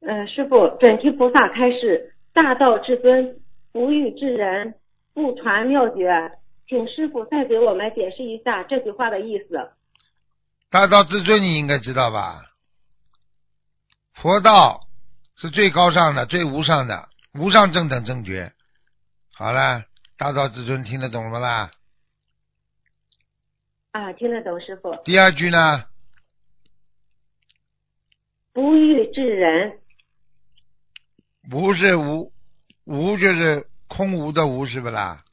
[0.00, 3.40] 嗯，师傅，准提菩萨开示，大道至尊，
[3.70, 4.74] 不欲至人，
[5.14, 6.32] 不传妙诀，
[6.66, 9.70] 请师傅再给我们解释一下这句话的意思。
[10.68, 12.42] 大道至尊你应该知道吧？
[14.14, 14.80] 佛道
[15.36, 18.52] 是最高尚的、最无上的，无上正等正觉。
[19.34, 19.84] 好了，
[20.16, 21.70] 大道至尊听得懂了吗啦？
[23.90, 24.94] 啊，听得懂，师傅。
[25.04, 25.84] 第二句呢？
[28.52, 29.80] 不欲治人，
[31.50, 32.32] 无是无，
[32.84, 35.24] 无就是空无的无，是不啦？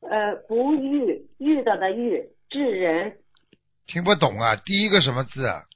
[0.00, 3.18] 呃，不欲遇到的欲治人，
[3.86, 4.54] 听不懂啊！
[4.56, 5.66] 第一个什么字啊？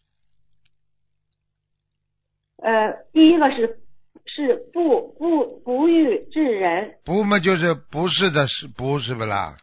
[2.64, 3.78] 呃，第一个是
[4.24, 9.58] 是不不不欲治人，不嘛就是不是的是不是不啦？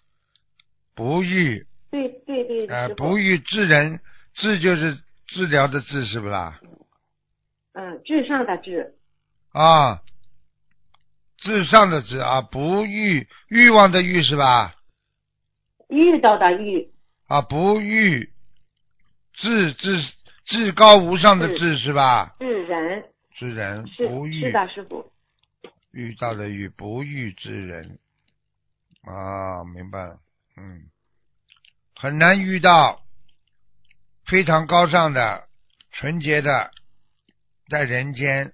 [0.94, 4.00] 不欲对对对，呃、不欲治人，
[4.36, 6.60] 治就是治疗的治，是不啦？
[7.74, 8.94] 嗯，至上的至，
[9.52, 10.02] 啊，
[11.38, 14.76] 至上的至啊，不欲欲望的欲是吧？
[15.90, 16.88] 遇到的遇，
[17.28, 18.30] 啊，不欲
[19.34, 19.98] 至至
[20.46, 22.36] 至高无上的至是吧？
[22.40, 25.12] 至人，至人不遇是的，师傅。
[25.92, 28.00] 遇到的遇不遇之人
[29.04, 30.20] 啊，明白了，
[30.56, 30.90] 嗯，
[31.96, 33.02] 很难遇到
[34.26, 35.48] 非常高尚的、
[35.92, 36.72] 纯洁的，
[37.70, 38.54] 在人间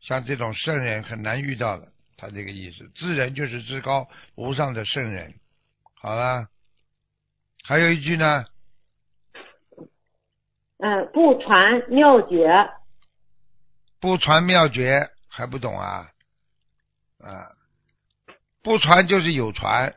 [0.00, 1.92] 像这种圣人很难遇到的。
[2.16, 5.34] 他这个意思，至人就是至高无上的圣人。
[5.94, 6.48] 好了，
[7.64, 8.44] 还有一句呢，
[10.78, 12.70] 嗯，不传妙诀，
[14.00, 16.10] 不传妙诀还不懂啊？
[17.18, 17.50] 啊，
[18.62, 19.96] 不传就是有传，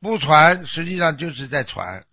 [0.00, 2.06] 不传实际上就是在传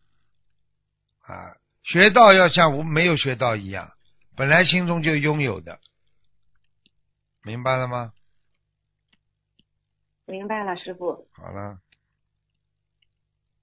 [1.22, 1.56] 啊。
[1.84, 3.92] 学道要像无没有学道一样，
[4.36, 5.80] 本来心中就拥有的，
[7.44, 8.14] 明白了吗？
[10.26, 11.28] 明白了，师傅。
[11.34, 11.78] 好了，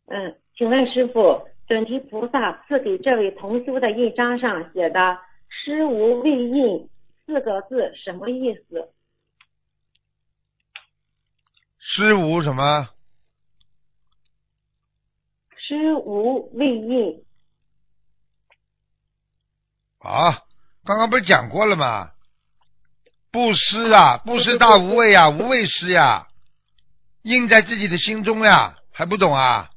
[0.06, 5.16] 嗯，请问师傅，准提菩萨赐给这位同修的印章上写的
[5.48, 6.90] “师无畏印”
[7.24, 8.90] 四个字什么意思？
[11.78, 12.88] 师无什么？
[15.54, 17.24] 师无畏印。
[20.00, 20.42] 啊，
[20.84, 22.10] 刚刚不是讲过了吗？
[23.30, 26.26] 布施啊，布施大无畏呀，无畏施呀，
[27.22, 29.70] 印在自己的心中呀，还不懂啊？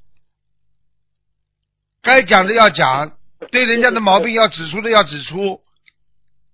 [2.04, 3.14] 该讲的要讲，
[3.50, 5.62] 对人家的毛病要指出的要指出，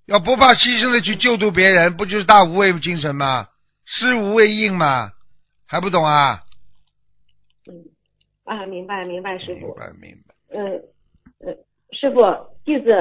[0.05, 3.47] 要不怕牺牲的去救助别人，不就是大无畏精神吗？
[3.85, 5.11] 施无畏应吗？
[5.67, 6.43] 还不懂啊？
[7.67, 7.73] 嗯，
[8.45, 9.73] 啊，明白明白，师明傅。
[9.73, 10.35] 白明白。
[10.55, 10.81] 嗯
[11.39, 11.53] 呃，
[11.91, 12.21] 师傅，
[12.63, 12.91] 弟子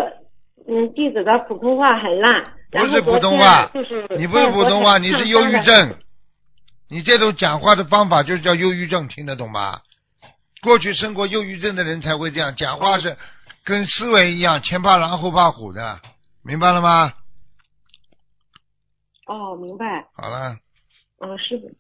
[0.67, 5.53] 嗯弟子的普通话很烂，不是普通话就是你不是普通话，你是忧郁。
[5.65, 5.97] 症。
[6.91, 9.81] 你这种讲话的方法就叫忧郁症，听得懂吗？
[10.63, 13.17] 过去生过忧郁症的人才会这样讲话，是
[13.65, 16.01] 跟思维一样，前怕狼后怕虎的，
[16.43, 17.13] 明白了吗？
[19.27, 20.07] 哦，明白。
[20.15, 20.57] 好了，
[21.21, 21.71] 嗯，师傅。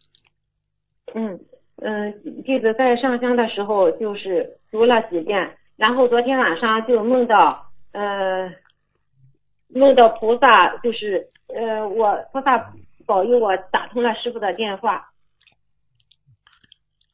[1.14, 1.40] 嗯
[1.80, 8.52] 嗯，弟子在上香的时候就是读了几遍，然后昨天晚上就梦到呃
[9.68, 12.72] 梦到菩萨，就是呃我菩萨
[13.06, 15.08] 保佑我打通了师傅的电话。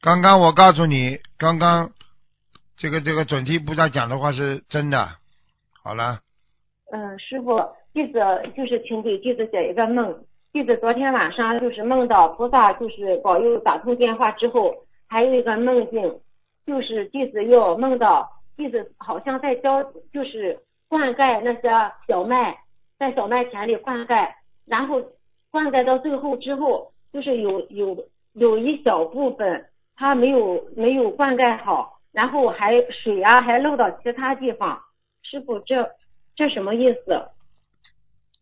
[0.05, 1.89] 刚刚我告诉你，刚刚
[2.77, 5.09] 这个这个准提菩萨讲的话是真的。
[5.83, 6.19] 好了，
[6.91, 7.59] 嗯，师傅，
[7.91, 8.19] 弟子
[8.55, 10.15] 就是请给弟子解一个梦。
[10.53, 14.75] 弟子昨天晚上就是梦到菩萨就是保佑打通电话之后，
[15.07, 16.19] 还有一个梦境，
[16.67, 19.83] 就是弟子又梦到弟子好像在浇，
[20.13, 22.55] 就是灌溉那些小麦，
[22.99, 24.29] 在小麦田里灌溉，
[24.67, 25.01] 然后
[25.49, 34.81] 灌溉到最后之后，就是有有有一小部分它没有没有灌溉好，然后还水啊还漏到其他地方。
[35.23, 35.89] 师傅，这
[36.35, 37.29] 这什么意思？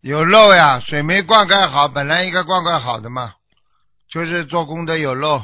[0.02, 3.34] 有漏呀，水没灌溉好，本来应该灌溉好的嘛，
[4.10, 5.40] 就是做功德有漏。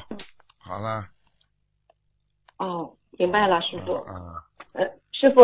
[0.57, 1.05] 好了，
[2.57, 3.93] 哦，明白了，师傅。
[3.93, 4.43] 啊，
[4.73, 5.41] 呃，师傅，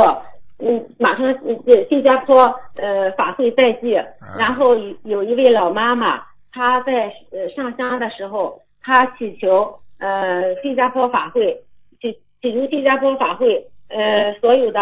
[0.60, 2.44] 嗯，马上呃新加坡
[2.76, 3.94] 呃法会在即，
[4.38, 11.64] 然后有有一位老妈妈，她在呃上香的时候，她祈求呃新加坡法会，
[12.02, 14.80] 祈祈求新加坡法会呃所有的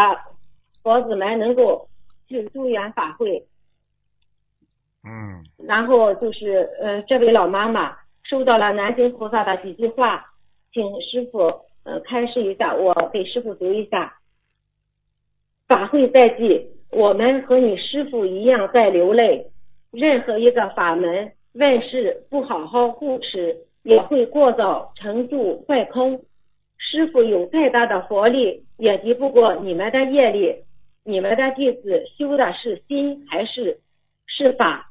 [0.82, 1.88] 佛子们能够
[2.28, 3.44] 去助缘法会，
[5.04, 10.24] 嗯，然后就是呃，这位老妈妈收到了南京菩萨的几句话，
[10.72, 11.40] 请师傅
[11.84, 14.18] 呃开示一下，我给师傅读一下。
[15.66, 19.46] 法会在即，我们和你师傅一样在流泪。
[19.90, 26.20] 任何一个法门问世不好好护持，也会过早成住坏空。
[26.76, 30.56] 师傅有再大的佛力，也敌不过你们的业力。
[31.04, 33.78] 你们的弟子修的是心还是
[34.26, 34.90] 是法？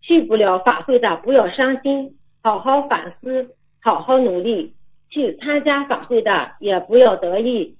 [0.00, 4.74] 去不了法会的，不要伤心，好好反思，好好努力。
[5.10, 7.76] 去参加法会的，也不要得意。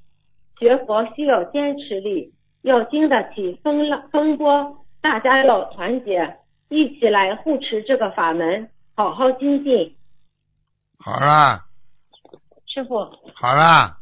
[0.58, 2.32] 学佛需要坚持力，
[2.62, 4.76] 要经得起风浪风波。
[5.00, 6.36] 大家要团结，
[6.68, 9.94] 一起来护持这个法门，好好精进。
[11.02, 11.64] 好啦，
[12.66, 13.98] 师傅，好啦，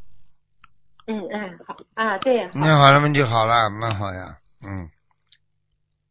[1.06, 1.76] 嗯嗯，好。
[1.94, 4.90] 啊，对，呀，念好了嘛就好了，蛮好呀，嗯，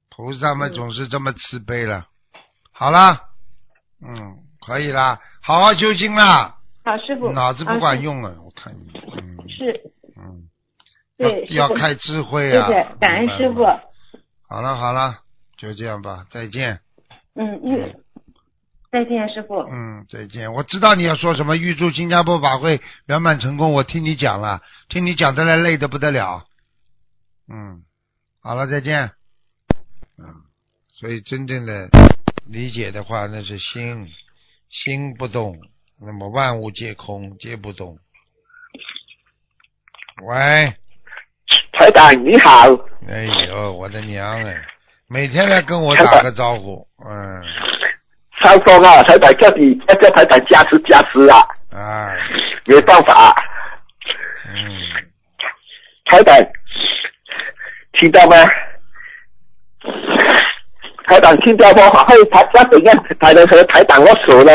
[0.09, 2.07] 菩萨们嗯总是这么慈悲了。
[2.71, 3.21] 好啦，
[4.01, 9.37] 嗯，可以啦，好好修心啦，好，师傅，脑子不啊管用了，我看你，嗯。
[9.49, 10.49] 是，嗯，
[11.17, 13.65] 对，要要开智慧啊，谢谢，感恩师傅。
[14.47, 15.19] 好了好了，
[15.57, 16.79] 就这样吧，再见。
[17.35, 17.95] 嗯，预，
[18.97, 19.59] 再见，师傅。
[19.59, 20.51] 嗯，再见。
[20.51, 23.71] 我知道你要说什么，预祝新加坡法会圆满成功。
[23.71, 26.45] 我听你讲了，听你讲的来累的不得了。
[27.47, 27.83] 嗯，
[28.41, 29.11] 好了，再见。
[30.17, 30.25] 嗯，
[30.95, 31.89] 所以真正的
[32.47, 34.07] 理解的话，那是心，
[34.67, 35.59] 心不动，
[36.01, 37.99] 那么万物皆空，皆不动。
[40.23, 40.75] 喂，
[41.73, 42.63] 台长你好，
[43.07, 44.65] 哎呦，我的娘哎，
[45.07, 47.43] 每天来跟我打个招呼，嗯，
[48.47, 51.45] 上峰啊，台长叫你要叫台长加持加持啊，
[51.75, 52.17] 哎，
[52.65, 53.35] 没办法，
[54.47, 54.79] 嗯。
[56.05, 56.33] 台长
[57.91, 58.37] 听到吗？
[61.07, 64.51] 台长新加坡法会台要怎样才能和台长握手呢？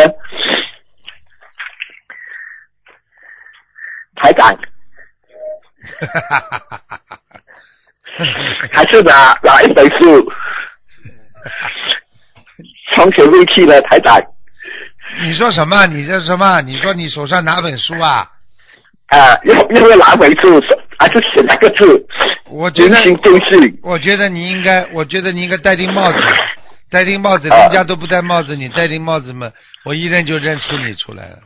[4.16, 4.58] 台长，
[8.72, 10.32] 还是哪哪一本书？
[12.94, 14.20] 从前未去了，台长。
[15.20, 15.86] 你说什么？
[15.86, 16.60] 你这什么？
[16.62, 18.28] 你说你手上哪本书啊？
[19.08, 20.58] 啊，要要要拿本书？
[20.98, 22.06] 还是写哪个字？
[22.48, 22.96] 我觉得。
[23.82, 26.18] 我觉得你应该，我觉得你应该戴顶帽子，
[26.90, 29.50] 戴顶帽子，人家都不戴帽子，你戴顶帽子嘛，
[29.84, 31.38] 我一认就认出你出来了。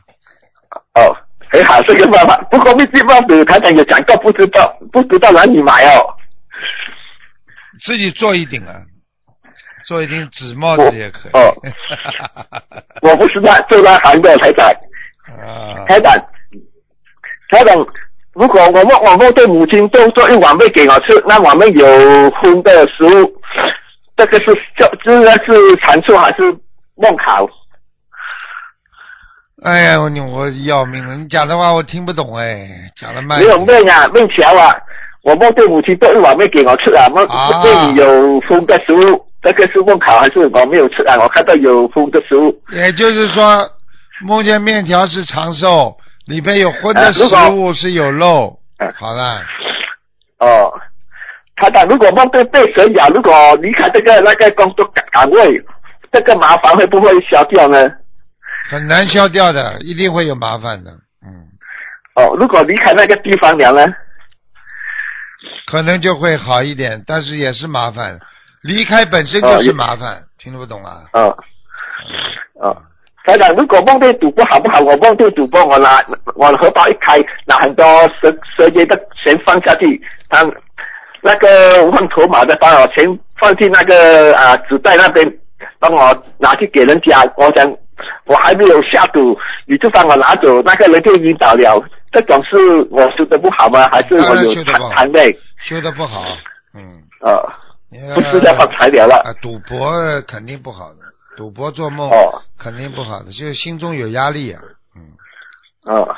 [0.95, 1.17] 哦，
[1.51, 2.37] 很好，这个办法。
[2.51, 6.15] 不过那这帽子台长有讲过，不知道不知道哪里买哦。
[7.85, 8.75] 自己做一顶啊，
[9.87, 11.33] 做一顶纸帽子也可以。
[11.33, 11.55] 哦
[13.03, 14.69] 我不是那做那行的台长，
[15.29, 16.13] 啊，台长，
[17.51, 17.77] 台长，
[18.33, 21.87] 如果我们我们对母亲都做一碗面给我吃，那我们有
[22.31, 23.41] 荤的食物，
[24.17, 26.43] 这个是这这个是传说还是
[26.97, 27.49] 梦考？
[29.63, 31.15] 哎呀，我你我要命了！
[31.17, 32.69] 你讲的话我听不懂哎，
[33.01, 33.85] 讲的慢没有点。
[33.85, 34.75] 面啊，面条啊，
[35.23, 41.17] 我梦对母亲做一碗面给我吃啊，梦啊面里有荤的食物，这个是梦考还是我没有吃啊？
[41.21, 42.53] 我看到有荤的食物。
[42.73, 43.57] 也就是说，
[44.25, 48.59] 梦见面条是长寿，里边有荤的食物是有肉。
[48.79, 49.41] 呃好了，
[50.41, 50.73] 哦，
[51.55, 53.33] 他讲如果梦对被蛇咬，如果
[53.63, 55.65] 离开这个那个工作岗岗位，
[56.11, 57.89] 这个麻烦会不会消掉呢？
[58.69, 60.91] 很难消掉的，一定会有麻烦的。
[61.25, 61.47] 嗯，
[62.17, 63.87] 哦，如果离开那个地方了呢？
[65.71, 68.19] 可能就会好一点，但是也是麻烦。
[68.63, 71.03] 离开本身就是麻烦，听得不懂啊？
[71.13, 71.37] 哦，
[72.55, 72.77] 哦，
[73.25, 74.81] 台长，如果梦对赌博好不好？
[74.81, 76.01] 我梦对赌博，我拿
[76.35, 77.85] 我荷包一开，拿很多
[78.21, 80.45] 蛇蛇爷的钱放下去，他
[81.21, 83.05] 那个换筹码的把我钱
[83.39, 85.39] 放进那个啊纸袋那边，
[85.79, 87.23] 帮我拿去给人家。
[87.37, 87.69] 我想
[88.25, 89.37] 我还没有下赌，
[89.67, 91.85] 你就帮我拿走，那个人就晕倒了。
[92.13, 92.57] 这种是
[92.91, 93.89] 我修的不好吗？
[93.93, 95.37] 还是当我有贪贪累？
[95.69, 96.23] 修的不好，
[96.75, 97.66] 嗯，呃，你
[98.15, 99.17] 不是在放材料了。
[99.25, 99.91] 啊，赌博
[100.23, 101.01] 肯定不好的，
[101.37, 104.61] 赌博做梦哦肯定不好的，就是心中有压力啊，
[104.95, 105.03] 嗯，
[105.85, 106.09] 哦，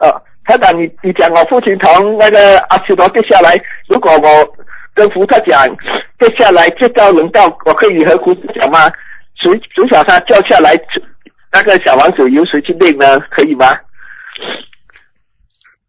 [0.00, 3.54] 哦，台长，你你讲我父亲从那个阿修罗跌下来，
[3.88, 4.56] 如果我
[4.94, 5.66] 跟菩萨讲
[6.18, 8.90] 跌下来最高能到，我可以和菩萨讲吗？
[9.34, 10.72] 谁谁把他掉下来，
[11.50, 13.18] 那个小王子由谁去念呢？
[13.30, 13.66] 可以吗？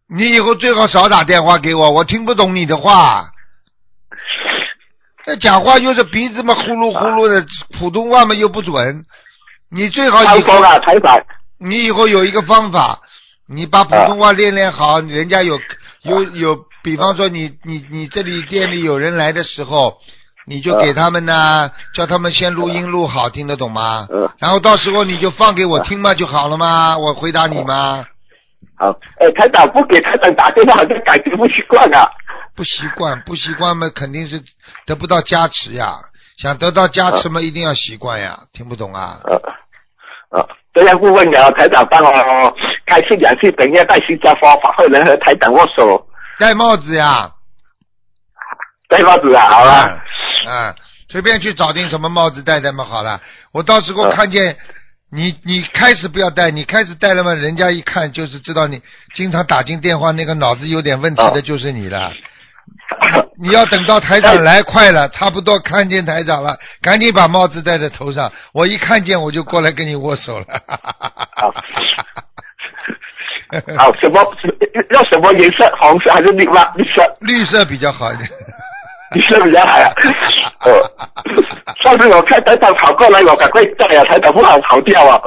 [0.08, 3.30] 你以后最好少打电话给我，我听不懂你的话。
[5.26, 7.46] 这讲话就是鼻子嘛呼噜呼噜的，
[7.80, 9.06] 普通话嘛又不准。
[9.72, 10.20] 你最好
[11.58, 13.00] 你以后有一个方法，
[13.48, 15.60] 你把普通话练练好，人家有
[16.04, 19.98] 有有，比方说你你你这里店里有人来的时候，
[20.46, 24.06] 你就给他们呢，叫他们先录音录好，听得懂吗？
[24.12, 28.06] 嗯，然后到时候你就放给我听嘛就好了嘛，我回答你嘛。
[28.76, 32.06] 好，哎，台长不给台长打电话，好像感觉不习惯啊。
[32.56, 34.42] 不习惯， 不习惯嘛，肯定是
[34.86, 35.98] 得不到加持呀。
[36.38, 38.40] 想得到加持嘛，一定要习惯呀。
[38.54, 39.20] 听不懂啊？
[39.26, 39.36] 呃，
[40.32, 42.56] 呃，这样顾问了，台长帮我
[42.88, 46.08] 开信两次，等一下带新加坡法会人和台长握手，
[46.40, 47.32] 戴帽子呀，
[48.90, 50.02] 戴帽子啊，好了。
[50.48, 50.76] 嗯，嗯，
[51.10, 53.22] 随便去找顶什么帽子戴戴嘛，好了。
[53.52, 54.58] 我到时候嗯看见
[55.12, 58.82] 你，你开始不要戴，你开始戴了嘛，人家一看就是知道你
[59.14, 62.12] 经常打进电话那个脑子有点问题的哦就是你了。
[63.38, 68.32] 你要等到台长来快了，差不多看见台长了，赶紧把帽子戴在头上。
[68.54, 70.46] 我一看见我就过来跟你握手了。
[71.36, 71.52] 好，
[73.78, 74.22] 好，什么
[74.92, 75.70] 要什么颜色？
[75.82, 76.64] 红色还是绿吗？
[76.76, 78.30] 绿色，绿色比较好一点。
[79.12, 79.92] 绿色比较好啊。
[80.66, 80.72] 哦，
[81.84, 85.20] 上次我看台长跑过来，我赶快戴啊，台长不好跑掉啊。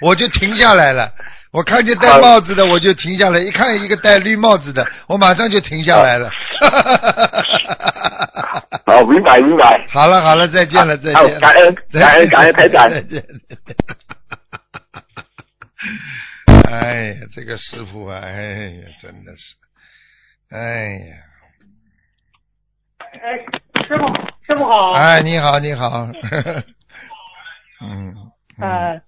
[0.00, 1.10] 我就停下来了。
[1.50, 6.30] 我看见戴帽子的，我就停下来；一看一个戴绿帽子的，我马上就停下来了。
[8.86, 9.86] 好，明白明白。
[9.90, 11.40] 好了好了，再见了再好见了。
[11.40, 13.24] 感恩感恩感恩台长再见。
[16.70, 19.56] 哎呀，这个师傅啊，哎呀，真的是，
[20.54, 20.58] 哎
[20.98, 21.16] 呀，
[23.22, 23.38] 哎，
[23.86, 24.06] 师傅，
[24.46, 24.92] 师傅好。
[24.92, 26.10] 哎，你好你好，
[27.80, 28.14] 嗯，
[28.60, 29.00] 嗯呃，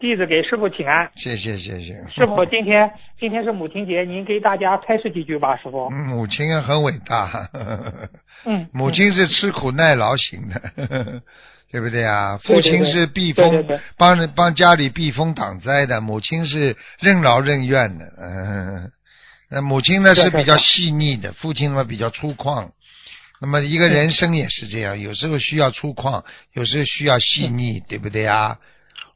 [0.00, 1.10] 弟子给师傅请安。
[1.14, 1.92] 谢谢谢谢。
[2.08, 5.90] 师傅，今天今天是母亲节，您给大家开示几句吧，师傅。
[5.92, 7.48] 嗯母亲啊，很伟大。
[8.46, 8.66] 嗯。
[8.72, 11.20] 母亲是吃苦耐劳型的，
[11.70, 12.38] 对不对啊？
[12.42, 18.06] 父亲是避风对对对，帮人帮家里避风挡灾的；母亲是任劳任怨的。
[18.18, 18.90] 嗯，
[19.50, 22.70] 那母亲呢是比较细腻的，父亲呢比较粗犷。
[23.42, 26.24] 那么一个人生也是这样，有时候需要粗犷，
[26.54, 28.56] 有时候需要细腻，对不对啊？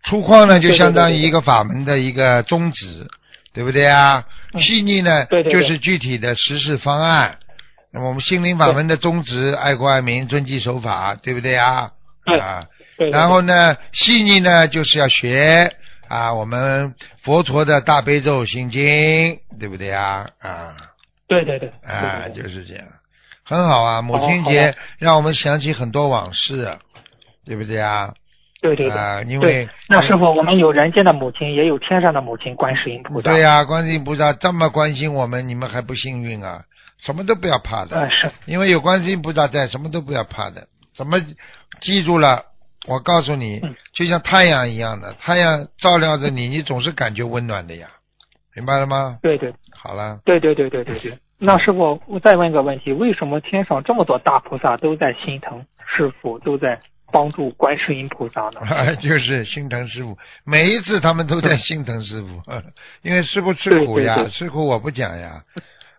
[0.05, 3.07] 粗犷呢就相当于一个法门的一个宗旨，
[3.52, 4.26] 对不对啊？
[4.52, 7.38] 嗯细腻呢，就是具体的实施方案。
[7.90, 11.90] 那么我们心灵法门的宗旨，爱国爱民，遵纪守法，对不对啊？
[12.24, 15.72] 啊，对，然后呢，细腻呢就是要学
[16.09, 18.80] 啊，我们佛陀的大悲咒心经，
[19.59, 20.28] 对不对啊？
[20.40, 20.76] 啊
[21.26, 22.84] 对对对啊，就是这样，
[23.44, 24.02] 很好啊。
[24.02, 26.78] 母亲节让我们想起很多往事，
[27.44, 28.14] 对不对啊？
[28.65, 33.31] 对对对啊，因对为，那师傅，我们有人间的母亲，也有天上的母亲，观世音菩萨。
[33.31, 36.62] 对呀、观世音菩萨这么关心我们，你们还不幸运啊？
[36.99, 38.09] 什么都不要怕的，
[38.47, 40.67] 因为有观世音菩萨在，什么都不要怕的。
[40.97, 41.19] 怎么
[41.83, 42.43] 记住了？
[42.87, 47.89] 我告诉你嗯，就像太阳一样的，太阳照亮着你，你总是感觉温暖的呀，
[48.55, 49.19] 明白了吗？
[49.23, 51.19] 对对好了，对对对对对对。
[51.39, 56.79] 那师傅，我再问个问题：为什么天上这么多大菩萨都在心疼师傅，都在
[57.15, 58.97] 帮助观世音菩萨呢？
[59.01, 62.43] 就是心疼师傅，每一次他们都在心疼师傅，
[63.09, 65.45] 因为师傅吃苦呀，对对对吃苦我不讲呀，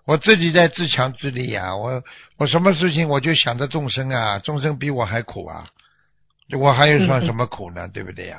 [0.05, 2.03] 我自己在自强自立呀，我
[2.37, 5.67] 我什么事情我就想着众生啊，众生比我还苦啊，
[6.59, 7.87] 我还有算什么苦呢？
[7.93, 8.37] 对不对呀？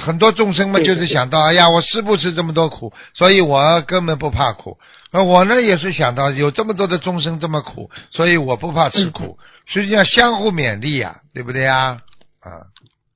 [0.00, 4.78] 很多众生嘛，就是想到，哎呀，我师傅吃这么多苦，所以我根本不怕苦。
[5.10, 9.36] 而我呢，也是想到有这么多的众生这么苦，所以我不怕吃苦。
[9.66, 12.00] 实际上相互勉励呀，对不对呀？
[12.40, 12.66] 啊。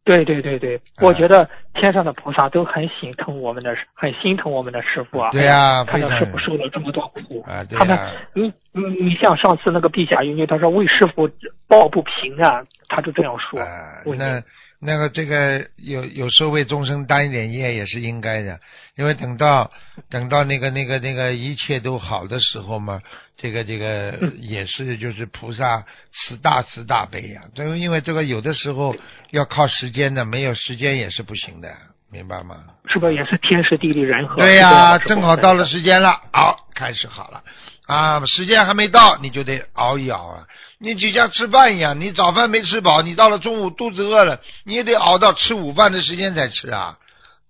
[0.05, 5.31] 对对对对，我觉得天上的菩萨都很心疼我们的，很心疼我们的师傅啊。
[5.31, 7.85] 对呀看到师傅受了这么多苦，啊对呀。
[7.85, 7.99] 他们，
[8.35, 11.29] 你你你像上次那个陛下云女，他说为师傅
[11.68, 13.61] 抱不平啊，他就这样说。
[13.61, 14.43] 啊，那
[14.79, 18.59] 那个这个有有时候为众生担一点业也是应该的，
[18.97, 19.70] 因为等到
[20.11, 23.01] 等到那个那个那个一切都好的时候嘛，
[23.37, 24.33] 这个这个嗯。
[24.39, 28.95] 也是就是菩萨慈大慈大悲呀、这个因为这个有的时候
[29.31, 31.65] 要靠时间的，没有时间也是不行的，
[32.10, 32.56] 明白吗？
[32.88, 34.42] 是不是也是天时地利人和？
[34.42, 37.42] 对呀、正好到了时间了，好，开始好了。
[37.86, 40.42] 啊，时间还没到，你就得熬一熬啊！
[40.78, 46.96] 你就像吃饭一样，你早饭没吃饱，你到了中午肚子饿了，你也得熬到吃午饭的时间才吃啊，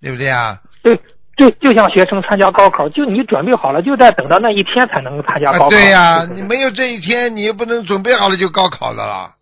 [0.02, 0.58] 对不对啊？
[0.82, 0.94] 对，
[1.38, 5.66] 就就像学生参加高考，就你准备好了，就在等到那一天才能参加高考。
[5.66, 9.34] 啊，对呀、你没有这一天，你也不能准备好了就高考的了。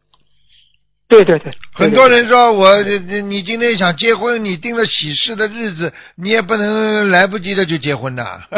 [1.08, 8.42] 对对对，很多人说我，你你今天想结婚，你定了喜事的日子，你也不能来不及的就结婚呐。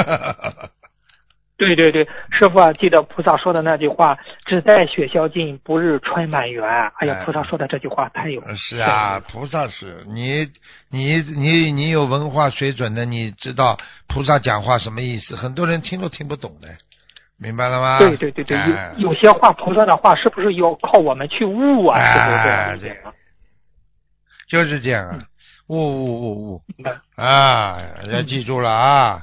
[1.59, 2.05] 对对对，
[2.39, 6.63] 师傅啊，记得菩萨说的那句话：“只待雪消尽，不日春满园。”
[7.01, 10.47] 哎呀哎，菩萨说的这句话太有是啊，菩萨是你
[10.91, 15.35] 你你你有文化水准的，你知道菩萨讲话什么意思？
[15.35, 16.69] 很多人听都听不懂的，
[17.39, 17.99] 明白了吗？
[17.99, 22.03] 对对对对，哎有有些话菩萨的话是不是要靠我们去悟啊？
[22.05, 23.13] 是不是这样理解吗？
[24.49, 25.27] 就是这样啊，嗯
[25.69, 26.63] 悟悟悟悟
[27.17, 27.79] 啊，
[28.11, 29.23] 要记住了啊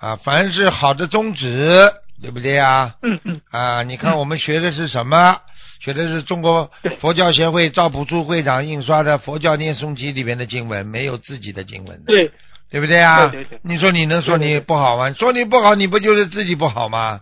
[0.00, 1.74] 啊，凡是好的宗旨，
[2.22, 2.94] 对不对啊？
[3.02, 5.36] 嗯嗯，啊，你看我们学的是什么？
[5.80, 12.06] 学的是中国佛教协会赵朴初会长印刷的《佛教念诵集》里面的经文，没有自己的经文的。
[12.06, 12.30] 对
[12.70, 13.26] 对不对啊？
[13.26, 15.12] 对对对你说你能说你对对对不好吗？
[15.12, 17.20] 说你不好，你不就是自己不好吗？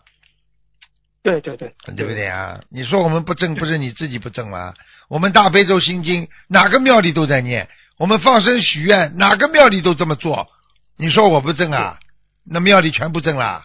[1.23, 2.61] 对对对，对不对啊？
[2.71, 4.73] 你说我们不正，不是你自己不正吗？
[5.09, 7.67] 我们大悲咒心经，哪个庙里都在念；
[7.99, 10.49] 我们放生许愿，哪个庙里都这么做。
[10.97, 11.99] 你说我不正啊？
[12.45, 13.65] 那庙里全部正啦，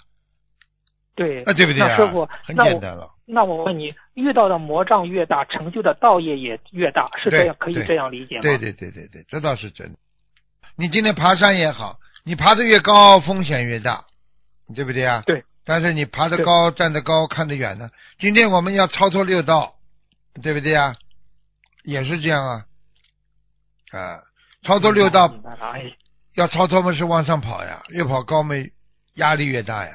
[1.16, 1.88] 对啊，对不对啊？
[1.88, 3.10] 那师傅，很简单了。
[3.26, 8.42] 那我问你，遇到的魔障越大，成就的道业也越大，是这样可以这样理解吗？
[8.42, 9.98] 对对对对对，这倒是真的。
[10.76, 14.04] 你今天爬山也好，你爬得越高，风险越大，
[14.76, 15.24] 对不对啊？
[15.26, 15.44] 对。
[15.66, 17.90] 但是你爬得高，站得高，看得远呢。
[18.20, 19.74] 今天我们要超脱六道，
[20.44, 20.96] 对不对啊？
[21.84, 22.66] 也是这样啊。
[23.92, 24.20] 啊，
[24.64, 25.32] 超脱六道
[26.36, 28.56] 要超脱嘛是往上跑呀，越跑高嘛
[29.16, 29.92] 压力越大呀，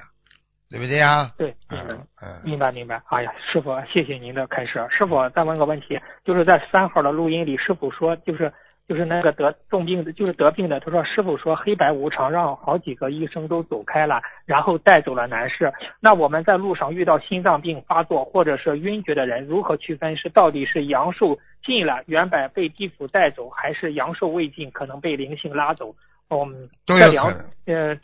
[0.70, 1.30] 对不对呀？
[1.36, 2.06] 对，明白嗯。
[2.22, 2.40] 嗯。
[2.44, 4.86] 明白明白，哎呀，师傅，谢谢您的开示。
[4.90, 8.52] 师傅，再问个问题，就是在三号的录音里，师傅说，就是
[8.90, 15.72] 就是那个得重病的，就是得病的，他说师傅说黑白无常，让好几个医生都走开了，然后带走了男士。
[16.00, 25.94] 那我们在路上遇到心脏病发作或者是晕厥的人，如何区分是到底是阳寿尽了，原本被地府带走，还是阳寿未尽，可能被灵性拉走？
[26.28, 27.96] 嗯，都这两有可能，呃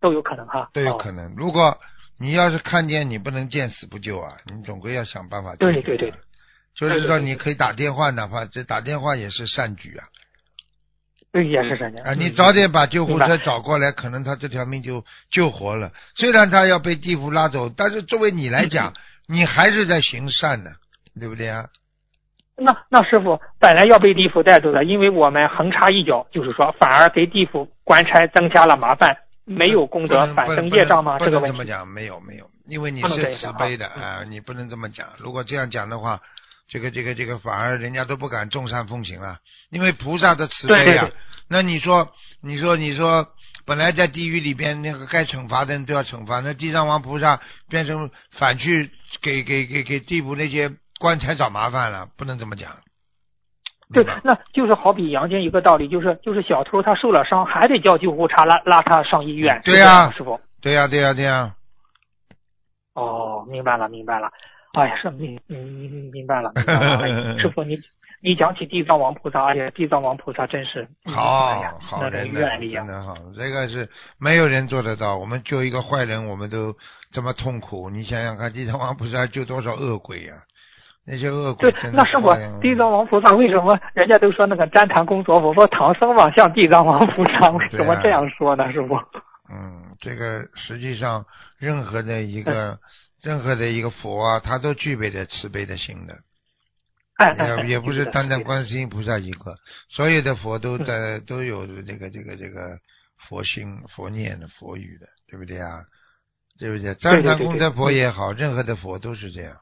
[0.00, 1.34] 都有可能哈，哦都有可能。
[1.36, 1.76] 如果
[2.18, 6.10] 你要是看见你不能见死不救啊，你总归要想办法对对对
[6.74, 10.06] 就是说，你可以打电话，哪怕这打电话也是善举啊
[11.32, 11.94] 对，也是这样。
[12.04, 12.12] 啊！
[12.14, 15.90] 你嗯早点把救护车找过来，可能他这条命就救活了。
[16.14, 18.92] 虽然他要被地府拉走，但是作为你来讲，
[19.26, 20.70] 你还是在行善的，
[21.18, 21.66] 对不对啊？
[22.56, 29.16] 那那师傅本来要被地府带走的，因为我们横插一脚，就是说反而给地府官差增加了麻烦。
[29.44, 31.18] 没有功德，反生业障吗？
[31.18, 31.56] 这个问题。
[31.56, 35.08] 能这么讲，没有没有，因为你是慈悲的啊啊，你不能这么讲。
[35.18, 36.20] 如果这样讲的话，
[36.72, 39.36] 这个这个这个反而人家都不敢众善奉行了，
[39.68, 41.12] 因为菩萨的慈悲啊对对对。
[41.50, 42.08] 那你说，
[42.40, 43.28] 你说，你说，
[43.66, 48.88] 本来在地狱里边那个该惩罚的人都要惩罚，那地藏王菩萨变成反去
[49.20, 52.78] 给给给给地府那些棺材找麻烦了，不能这么讲。
[53.92, 59.60] 对那就是好比阳间一个道理，就是就是小偷他受了伤，还得叫救护车拉拉他上医院。
[59.62, 60.40] 对呀师傅。
[60.62, 61.54] 对呀、对呀、对呀、
[62.94, 64.30] 哦，明白了，明白了。
[64.72, 66.98] 哎呀，是明嗯明白了，明白了。
[67.02, 67.08] 哎
[67.38, 67.78] 师傅，你
[68.22, 72.94] 你讲起地藏王菩萨，哎呀，地藏王菩萨真是哎好呀，好人的，愿力啊真。
[72.94, 75.18] 的好，这个是没有人做得到。
[75.18, 76.74] 我们救一个坏人，我们都
[77.10, 80.32] 这么痛苦，你想想看，地藏王菩萨救多少恶鬼呀、
[81.04, 88.72] 那些恶鬼对那师傅哎呀，地藏王菩萨为什么人家都说那个旃檀公所佛说唐僧嘛像地藏王菩萨，为什么这样说呢？
[88.72, 88.94] 师傅？
[89.52, 91.26] 嗯，这个实际上
[91.58, 92.78] 任何的一个
[93.22, 96.14] 任何的一个佛啊，他都具备着慈悲的心的，
[97.62, 99.56] 也也不是单单观世音菩萨一个，
[99.88, 102.78] 所有的佛嗯都在都有这个这个这个
[103.28, 105.80] 佛心、佛念的、佛语的，对不对啊？
[106.58, 106.94] 对不对？
[106.96, 109.54] 赞叹功德佛也好，任何的佛都是这样，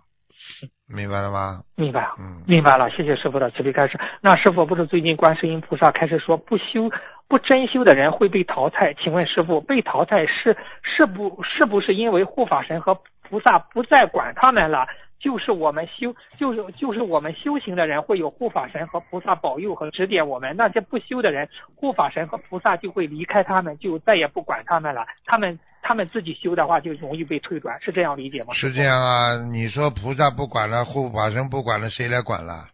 [0.89, 1.63] 明白了吗？
[1.77, 2.17] 明白了。
[2.19, 3.99] 嗯，明白了，谢谢师傅的慈悲开示。
[4.23, 6.91] 那师傅不是最近观世音菩萨开始说不修
[7.29, 8.93] 不真修的人会被淘汰？
[8.95, 13.01] 请问师傅，被淘汰是是不是不是因为护法神和
[13.31, 14.87] 菩萨不再管他们了？
[15.21, 25.07] 就是我们修就是就是我们修行的人会有护法神和菩萨保佑和指点我们，那些不修的人，护法神和菩萨就会离开他们，就再也不管他们了。
[25.27, 28.55] 他们他们自己修的话，就容易被退转，是这样理解吗？
[28.55, 29.37] 是这样啊。
[29.53, 32.67] 你说菩萨不管了，护法神不管了，谁来管了？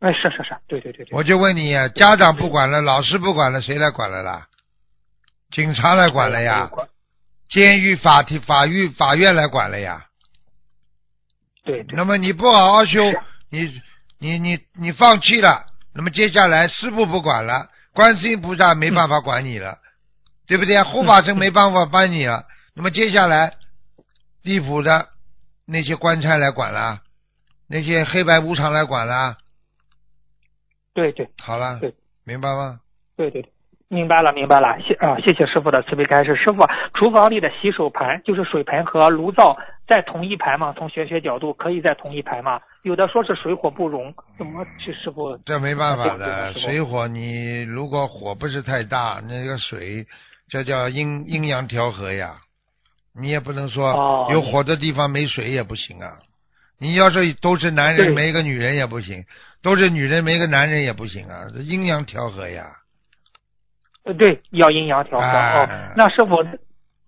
[0.00, 1.16] 哎，是是是，对对对对。
[1.16, 4.48] 我就问你，家长不管了，老师不管了，谁来管了啦？
[5.52, 6.68] 警察来管了呀，
[7.48, 10.06] 监狱、法庭、法院、法院来管了呀。
[11.64, 11.96] 对对。
[11.96, 13.00] 那么你不好好修，
[13.50, 13.70] 你
[14.18, 19.78] 你你你放弃了，那么接下来师傅不管了，观世音菩萨没办法管你了，
[20.46, 20.82] 对不对？
[20.82, 23.54] 护法神没办法帮你了，那么接下来
[24.42, 25.08] 地府的
[25.64, 27.02] 那些官差来管了，
[27.66, 29.36] 那些黑白无常来管了，
[30.94, 31.94] 对对好了对，
[32.24, 32.80] 明白吗？
[33.16, 33.52] 对对对，
[33.88, 36.36] 明白了明白了，谢啊谢谢师傅的慈悲开示。
[36.36, 36.62] 师傅，
[36.92, 40.74] 厨房里的洗手盆就是水盆和炉灶在同一排吗？
[40.76, 42.60] 从玄学角度可以在同一排吗？
[42.82, 45.34] 有的说是水火不容，怎么去师傅？
[45.46, 50.06] 这没办法的，水火你如果火不是太大，那个水
[50.50, 52.36] 这叫阴阴阳调和呀。
[53.18, 56.18] 你也不能说哦有火的地方没水也不行啊。
[56.78, 59.24] 你要是都是男人对没个女人也不行，
[59.62, 62.66] 都是女人没个男人也不行啊，这阴阳调和呀。
[64.08, 65.92] 呃对，要阴阳调和、哎哦。
[65.94, 66.36] 那师傅，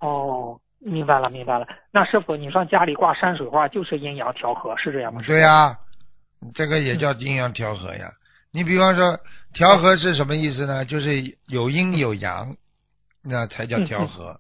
[0.01, 1.67] 哦，明白了明白了。
[1.91, 5.23] 那师傅，你说家里挂山水画就是阴阳调和，是这样吗？
[5.27, 5.79] 对呀、
[6.55, 8.11] 这个也叫阴阳调和呀。
[8.53, 9.19] 你比方说
[9.55, 10.85] 调和是什么意思呢？
[10.85, 12.55] 就是有阴有阳，
[13.23, 14.39] 那才叫调和，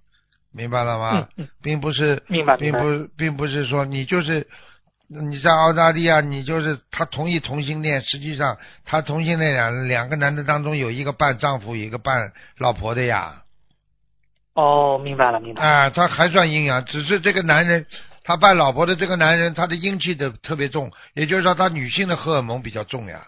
[0.52, 1.26] 明白了吗？
[1.62, 2.22] 并不是。
[2.26, 4.46] 并不，并不是说你就是
[5.12, 13.42] 你在澳大利亚，你就是他同意同性恋，实际上他同性恋两两个男的当中有一个扮丈夫，有一个扮老婆的呀，
[14.54, 15.68] 哦，明白了明白了。
[15.68, 17.84] 啊，他还算阴阳，只是这个男人
[18.22, 23.26] 他扮老婆的这个男人，他的阴气的特别重，也就是说他女性的荷尔蒙比较重呀。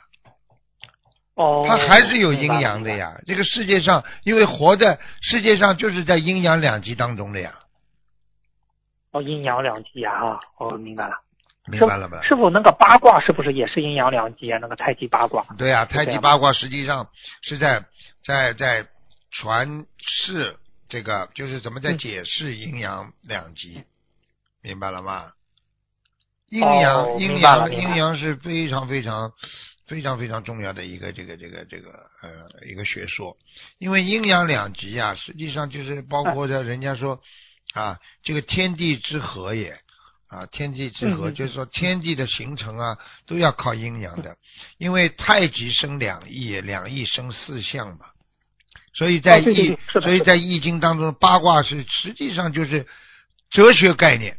[1.34, 2.96] 哦，他还是有阴阳的。
[2.96, 3.20] 呀。
[3.26, 7.52] 这个世界上，因为活在世界上就是在阴阳两极当中的呀，
[9.10, 10.38] 哦，阴阳两极啊！
[10.58, 11.14] 哦，明白了。
[11.66, 12.20] 明白了吧？
[12.22, 14.58] 师傅，那个八卦是不是也是阴阳两极啊？
[14.60, 15.46] 那个太极八卦。
[15.56, 17.08] 对呀、是这样太极八卦实际上
[17.42, 17.84] 是在
[18.24, 18.88] 在在
[19.30, 20.56] 传世
[20.88, 23.84] 这个，就是怎么在嗯解释阴阳两极，
[24.60, 25.30] 明白了吗？
[26.48, 29.32] 阴阳、哦阴阳阴阳是非常非常
[29.86, 31.90] 非常非常重要的一个这个这个这个
[32.22, 33.36] 呃一个学说，
[33.78, 37.20] 因为阴阳两极啊，实际上就是包括着人家说
[37.72, 39.80] 啊，这个天地之和也。
[40.32, 44.34] 啊，天地之和，就是说天地的形成啊，都要靠阴阳的，
[44.78, 48.06] 因为太极生两仪，两仪生四象嘛，
[48.94, 52.86] 所以在易，所以在易经当中，八卦是实际上就是
[53.50, 54.38] 哲学概念，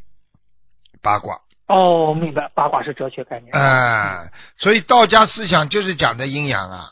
[1.03, 3.53] 八卦哦，明白，八卦是哲学概念。
[3.53, 4.25] 啊、
[4.57, 6.89] 所以道家思想就是讲的阴阳啊。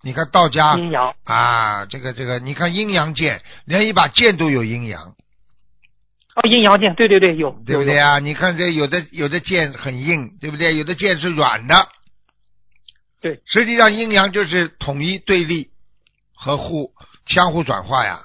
[0.00, 1.14] 你看道家阴阳。
[1.24, 5.14] 啊，这个这个，你看阴阳剑，连一把剑都有阴阳，
[6.38, 7.50] 哦，阴阳剑，对对对，有。
[7.66, 8.20] 对不对啊？
[8.20, 10.76] 你看这有的有的剑很硬，对不对？
[10.76, 11.88] 有的剑是软的。
[13.20, 15.70] 对，实际上阴阳就是统一对立
[16.32, 16.92] 和互
[17.26, 18.20] 相互转化呀，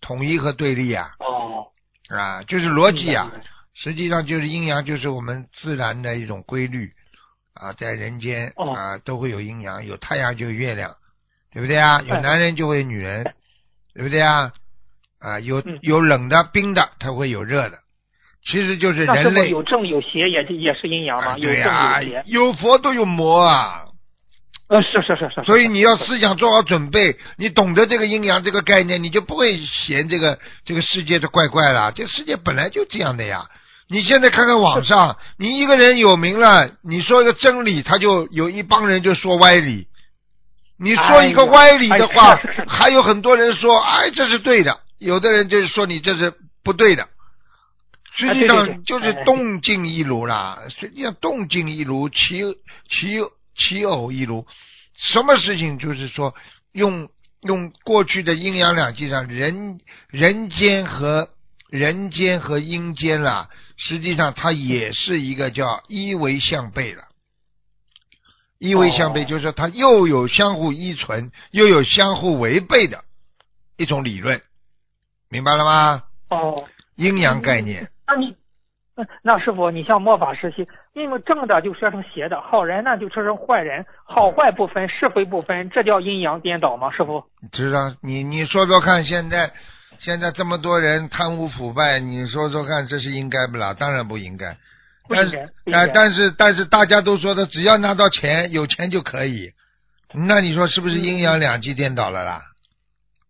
[0.00, 1.66] 统一和对立呀，哦，
[2.08, 3.36] 啊，就是逻辑啊明白。
[3.38, 6.92] 明白实际上就是阴阳，就是我们自然的一种规律
[7.54, 10.94] 啊，在人间哦啊都会有阴阳，有太阳就有月亮，
[11.52, 12.00] 对不对啊？
[12.02, 13.24] 有哎男人就会有女人，
[13.92, 14.52] 对不对啊？
[15.20, 17.78] 啊，有嗯有冷的、冰的，它会有热的，
[18.46, 21.32] 其实就是人类有正有邪也也是阴阳吗？
[21.32, 22.22] 啊，有正有邪。
[22.26, 23.84] 有佛都有魔啊，
[24.68, 25.42] 呃，是是是是。
[25.44, 31.92] 所以你要思想做好准备，你懂得这个阴阳这个概念，你就不会嫌这个这个世界的怪怪了。
[31.92, 33.46] 这世界本来就这样的呀。
[33.88, 39.86] 你现在看看网上，你一个人有名了，你说一个真理，他就有一帮人就说歪理。
[40.78, 42.36] 你说一个歪理的话，
[42.66, 44.80] 还有很多人说，哎，这是对的。
[44.98, 47.08] 有的人就是说你这是不对的。
[48.18, 52.40] 实际上就是哎动静一如啦，实际上动静一如，其
[52.88, 53.18] 其
[53.54, 54.46] 其偶一如。
[54.96, 56.34] 什么事情就是说
[56.72, 57.10] 用
[57.42, 59.78] 用过去的阴阳两极上人
[60.08, 61.28] 人间和
[61.68, 67.02] 人间和阴间啦，实际上它也是一个叫一为相悖了。
[68.58, 73.04] 一为相悖哦就是说它又有相互依存，又有相互违背的
[73.76, 74.40] 一种理论，
[75.28, 76.02] 明白了吗？
[76.30, 76.64] 哦，
[76.96, 77.88] 阴阳概念。
[78.06, 78.36] 那你，
[78.94, 86.90] 那那师傅，你像末法时期，因为正的就说成邪的，好人呢就说成坏人，好坏不分，是非不分，这叫阴阳颠倒吗？
[86.90, 87.24] 师傅？
[87.52, 89.50] 知道你你说说看，现在
[89.98, 93.74] 现在这么多人贪污腐败，你说说看，这是应该不啦？
[93.74, 94.56] 当然不应该。
[95.08, 95.92] 但是但该。
[95.92, 99.52] 但是但是大家都说的，只要拿到钱，有钱就可以。
[100.14, 102.40] 那你说是不是阴阳两极颠倒了啦？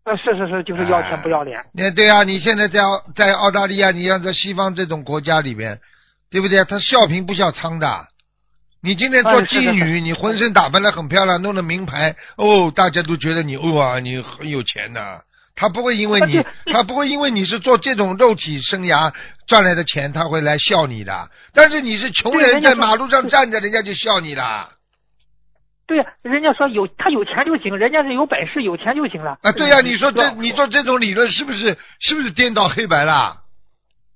[0.07, 1.61] 呃，是是是，就是要钱不要脸。
[1.75, 5.81] 那对啊，你现在在澳在澳大利亚，你像在西方这种国家里边，
[6.31, 6.65] 对不对？
[6.65, 8.07] 他笑贫不笑娼的。
[8.81, 15.25] 你今天做哎是的妓女，是你浑身打扮的很漂亮，弄的名牌，哦，大家都觉得你哇，你很有钱的。
[15.57, 19.13] 他不会因为你啊，他不会因为你是做这种肉体生涯
[19.49, 21.29] 赚来的钱，他会来笑你的。
[21.53, 24.69] 但是你是穷人，在马路上站着，人家就笑你了。
[25.87, 29.39] 对呀，人家说有他有钱就行，人家是有本事有钱就行了。
[29.43, 33.37] 啊，对呀、你说这你说这种理论是不是是不是颠倒黑白啦？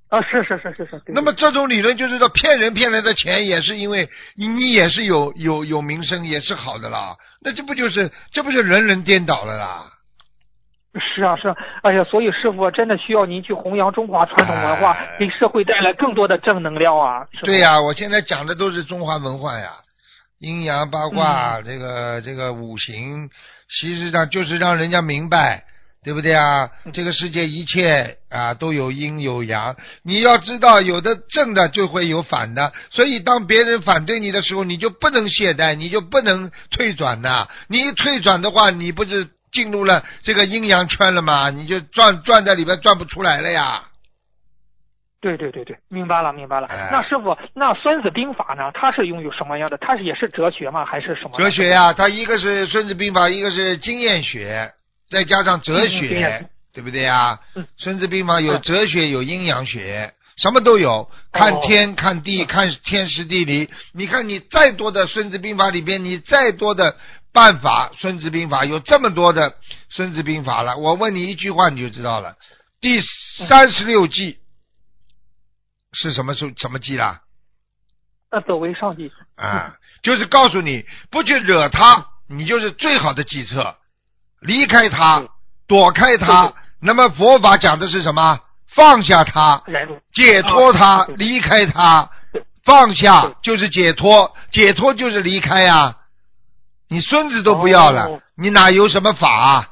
[0.09, 1.03] 啊，是是是是是。
[1.09, 9.85] 那么这种理论就是说骗人骗来的钱也是因为你你也是有有有名声也是好的啦，那这不就是这不是人人颠倒了啦？
[11.15, 17.25] 是啊是啊，哎呀，所以师傅真的需要您去弘扬中华传统文化，哎给社会带来更多的正能量啊！
[17.45, 19.71] 对呀、我现在讲的都是中华文化呀，
[20.41, 23.31] 阴阳八卦、嗯这个这个五行，
[23.69, 25.65] 其实际上就是让人家明白。
[26.03, 26.71] 对不对啊？
[26.87, 37.47] 嗯这个世界一切啊都有阴有阳，你要知道，有的正的就会有反的，所以当别人反对你的时候，你就不能懈怠，你就不能退转呐。
[37.69, 41.51] 你一退转的话，你不是进入了这个阴阳圈了吗？
[41.51, 43.90] 你就转转在里边转不出来了呀。
[45.21, 46.67] 对对对对，明白了明白了。
[46.67, 48.71] 哎那师傅，那《孙子兵法》呢？
[48.73, 49.77] 它是拥有什么样的？
[49.79, 50.85] 它是也是哲学吗？
[50.85, 51.37] 还是什么？
[51.37, 54.73] 哲学呀、它一个是《孙子兵法》，一个是经验学，
[55.11, 57.39] 再加上哲学验，对不对呀？
[57.55, 61.11] 嗯孙子兵法》有嗯哲学，有阴阳学，什么都有。
[61.33, 63.69] 看哦天、看地、看天时地利。
[63.93, 66.97] 你看你再多的《孙子兵法》里边，你再多的
[67.31, 69.51] 办法，《孙子兵法》有这么多的
[69.91, 70.79] 《孙子兵法》了。
[70.79, 72.37] 我问你一句话，你就知道了。
[72.81, 72.99] 第
[73.47, 74.39] 三十六计
[75.93, 77.21] 是什么时候什么计啦？
[78.31, 79.11] 呃，走为上计。
[79.37, 83.77] 啊，就是告诉你，不去惹他，你就是最好的计策。
[84.41, 85.23] 离开他，
[85.67, 86.53] 躲开他。
[86.81, 88.41] 那么佛法讲的是什么？
[88.69, 89.63] 放下他，
[90.13, 92.09] 解脱他离开他。
[92.63, 95.97] 放下就是解脱，解脱就是离开呀、
[96.89, 99.29] 你孙子都不要了，哦你哪有什么法、
[99.59, 99.69] 啊？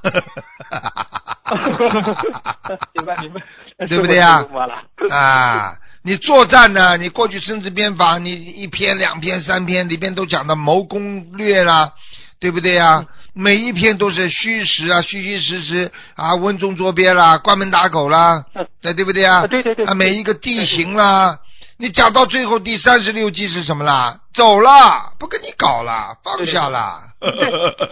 [2.94, 3.40] 明白明白，
[3.86, 6.96] 对不对呀师傅太幽默了啊，你作战呢？
[6.96, 11.92] 你过去《孙子兵法》，你一篇、两篇、三篇里边都讲的谋攻略啦，
[12.40, 13.04] 对不对呀？
[13.34, 19.42] 每一篇都是虚实啊，虚虚实实啊，稳中捉鳖啦，关门打狗啦，嗯对对不对呀？
[19.42, 21.38] 啊对对对啊，每一个地形啦，
[21.78, 24.18] 你讲到最后第三十六计是什么啦？
[24.34, 27.00] 走啦，不跟你搞啦，放下啦。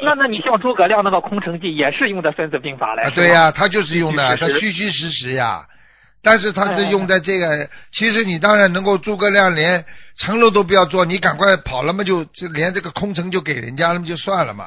[0.03, 5.65] 那那你像诸葛亮那个空城计也是用的《孙子兵法》来，啊，对呀、他就是用的，他虚虚实实虚虚实实呀。
[6.29, 9.85] 但是他是哎用在这个，其实你当然能够，诸葛亮连
[10.19, 14.67] 城楼都不要做，你赶快跑了嘛，就就连这个空城就给人家了嘛，就算了嘛。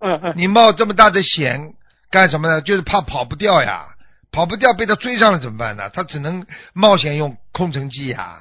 [0.00, 1.74] 嗯嗯，你冒这么大的险
[2.10, 2.62] 干什么呢？
[2.62, 3.84] 就是怕跑不掉呀，
[4.32, 5.90] 跑不掉被他追上了怎么办呢？
[5.90, 8.38] 他只能冒险用空城计呀，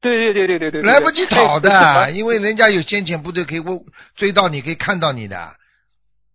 [0.00, 3.62] 对对对对对对，来不及跑哎的，因为人家有先遣部队可以
[4.16, 5.59] 追到你，可以看到你的。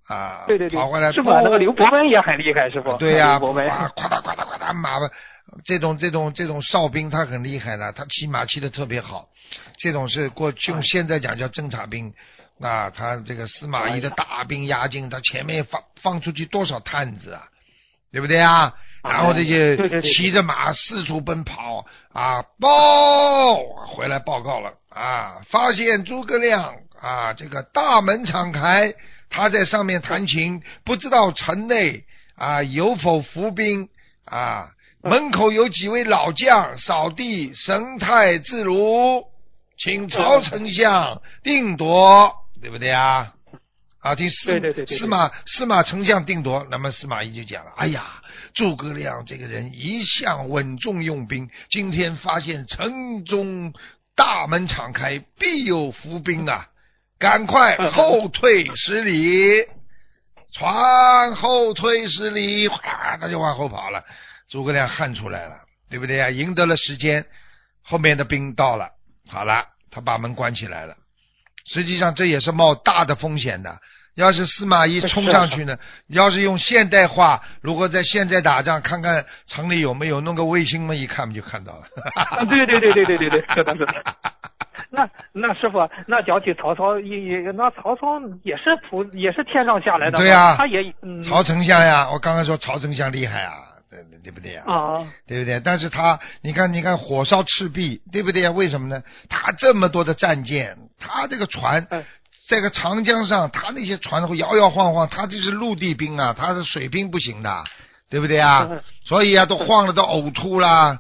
[0.08, 2.96] 啊，对对对，跑过来，师傅那个刘伯温也很厉害，师傅。
[2.98, 3.68] 对呀、刘伯温。
[3.68, 4.92] 哇，夸嗒夸嗒夸嗒，马
[5.64, 9.28] 这种这种这种哨兵他很厉害的，他骑马骑的特别好，
[9.78, 12.14] 这种是过去用现在讲叫侦察兵。
[12.62, 17.44] 啊，他这个司马懿的大兵压境，他前面放放出去多少探子啊，
[18.14, 18.74] 对不对啊？
[19.04, 28.94] 然后这些骑着马四处奔跑啊，报回来报告了啊，发现诸葛亮啊，这个大门敞开，
[29.30, 32.04] 他在上面弹琴，不知道城内
[32.36, 33.90] 啊有否伏兵
[34.26, 34.70] 啊，
[35.04, 39.24] 门口有几位老将扫地，神态自如，
[39.78, 43.34] 请曹丞相定夺，对不对啊？
[44.02, 48.22] 啊，听司对对对对对司马司马丞相定夺，那么司马懿就讲了，哎呀，
[48.54, 53.74] 诸葛亮这个人一向稳重用兵，今天发现城中
[54.16, 56.68] 大门敞开，必有伏兵啊！
[57.26, 59.66] 赶快嗯后退十里，
[60.54, 64.04] 船后退十里，哗，他就往后跑了。
[64.48, 65.56] 诸葛亮汗出来了，
[65.90, 66.30] 对不对呀？
[66.30, 67.26] 赢得了时间，
[67.84, 68.92] 后面的兵到了，
[69.28, 70.96] 好了，他把门关起来了。
[71.68, 73.80] 实际上这也是冒大的风险的。
[74.14, 75.78] 要是司马懿冲上去呢？
[76.08, 81.88] 要是用现代化，如果在现在打仗，看看城里有没有弄个卫星嘛，一看不就看到了。
[82.14, 84.16] 啊，对对对对对对对，是的，是的。
[84.96, 93.54] 那那师傅，那讲起曹操，也也那曹操也是普也是天上下来的，对呀他也嗯曹丞相呀，我刚刚说曹丞相厉害啊，
[93.90, 94.64] 对对不对呀？
[94.66, 95.60] 啊，对不对？
[95.60, 98.52] 但是他，你看，你看，火烧赤壁，对不对呀？
[98.52, 99.02] 为什么呢？
[99.30, 102.04] 他这么多的战舰，他这个船嗯，
[102.48, 107.64] 这个长江上，他那些船会摇摇晃晃，他这是陆地兵啊，他是水兵不行的，
[108.10, 108.82] 对不对啊嗯？
[109.06, 111.00] 所以啊，都晃了，都呕吐啦，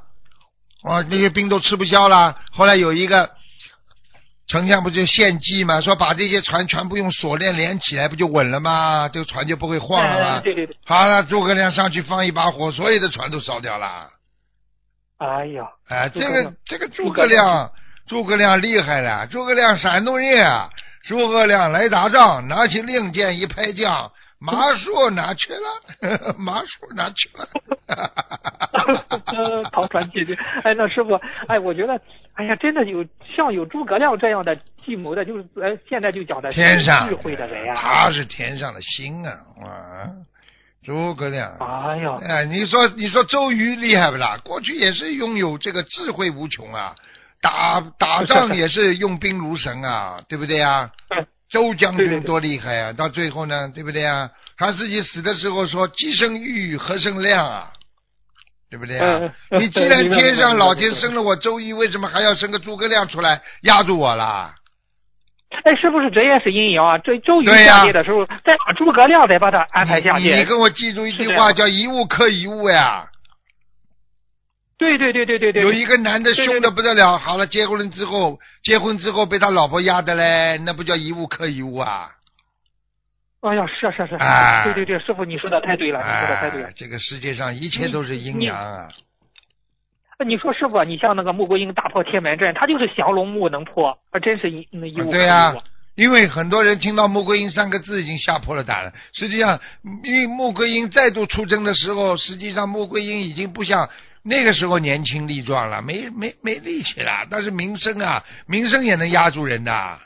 [0.83, 2.35] 啊，那些兵都吃不消啦。
[2.51, 3.31] 后来有一个
[4.47, 9.09] 丞相不就献计嘛，说把这些船全部用锁链连起来，不就稳了吗？
[9.09, 10.41] 这个船就不会晃了吗哎？
[10.41, 14.09] 对对对，好了，诸葛亮上去放一把火，所有的船都烧掉了。
[15.17, 17.71] 哎呀，哎，这个这个诸葛亮，
[18.07, 20.69] 诸葛亮厉害了，诸葛亮山东人啊，
[21.07, 24.11] 诸葛亮来打仗，拿起令箭一拍将，
[24.45, 26.35] 马术哪去了？
[26.37, 27.47] 马术哪去了？
[29.71, 31.13] 唐传奇的，哎，那师傅，
[31.47, 31.99] 哎，我觉得，
[32.33, 33.03] 哎呀，真的有
[33.35, 39.31] 像有诸葛亮这样的计谋的，就是呃，现在就讲的天上智慧的人呀、他是天上的星啊！
[39.61, 40.11] 啊，
[40.83, 41.51] 诸葛亮。
[41.57, 44.37] 哎呀，哎，你说你说周瑜厉害不啦？
[44.43, 46.95] 过去也是拥有这个智慧无穷啊，
[47.41, 50.89] 打打仗也是用兵如神啊，对不对啊？
[51.55, 52.91] 嗯周将军多厉害啊！
[52.93, 54.29] 到最后呢，对不对啊？
[54.57, 57.71] 他自己死的时候说：“既生玉，何生亮啊？”
[58.69, 59.21] 对不对啊？
[59.51, 64.53] 你既然天上老天生了我周瑜，为什么还要生个诸葛亮出来压住我啦？
[65.63, 66.97] 哎，是不是这也是阴阳啊？
[66.97, 70.37] 这周瑜下界的时候，再把诸葛亮再把他安排下你界。
[70.37, 73.07] 你跟我记住一句话，叫一物克一物呀。
[74.77, 82.11] 对对对对对对，有一个男的凶的不得了，好了，结婚了之后，结婚之后被他老婆压的嘞，那不叫一物克一物啊？
[83.41, 86.73] 哎呀，是啊是啊是，啊对对对，师傅你说的太对了，你说的太对了哎，。
[86.75, 88.89] 这个世界上一切都是阴阳啊！
[90.17, 95.61] 呃你说师傅，你像那个穆桂英大破天门阵，他就是降龙木能破，啊真是一那一物对呀克一物
[95.95, 98.91] 因为很多人听到穆桂英三个字已经吓破了胆了。
[99.13, 99.59] 实际上，
[100.03, 103.89] 因为穆桂英再度出征的时候，实际上穆桂英已经不像
[104.27, 107.27] 那个时候年轻力壮了，没没没力气了。
[107.29, 109.99] 但是名声啊，名声也能压住人的，啊，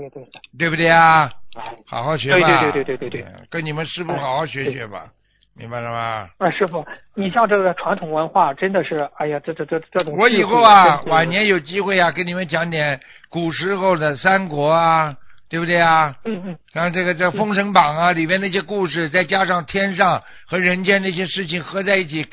[0.00, 0.24] 也，对，
[0.56, 1.28] 对不对啊？
[1.56, 2.46] 哎，好好学吧。
[2.46, 5.08] 对对对对对对对嗯跟你们师傅好好学学吧，
[5.56, 6.28] 明白了吗？
[6.38, 15.16] 啊，师傅，你像这个传统文化，真的是，哎呀，这这这这种我以后啊晚年有机会啊，跟你们讲点古时候的三国啊，
[15.48, 16.14] 对不对啊？
[16.24, 22.26] 嗯嗯，然后这个这《封神榜》啊，里面那些故事，再加上天上和人间那些事情合在一起，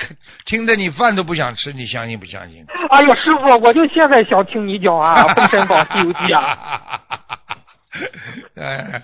[0.46, 2.64] 听得你饭都不想吃，你相信不相信？
[2.90, 7.00] 哎呦，师傅，我就现在想听你讲啊，《封神榜》《西游记》啊。
[8.60, 9.00] 哎，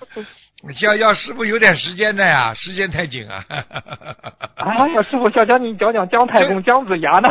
[0.81, 3.41] 要要师傅有点时间的呀，时间太紧啊。
[3.47, 7.29] 哎呀，师傅，想讲你讲讲姜太公、姜子牙呢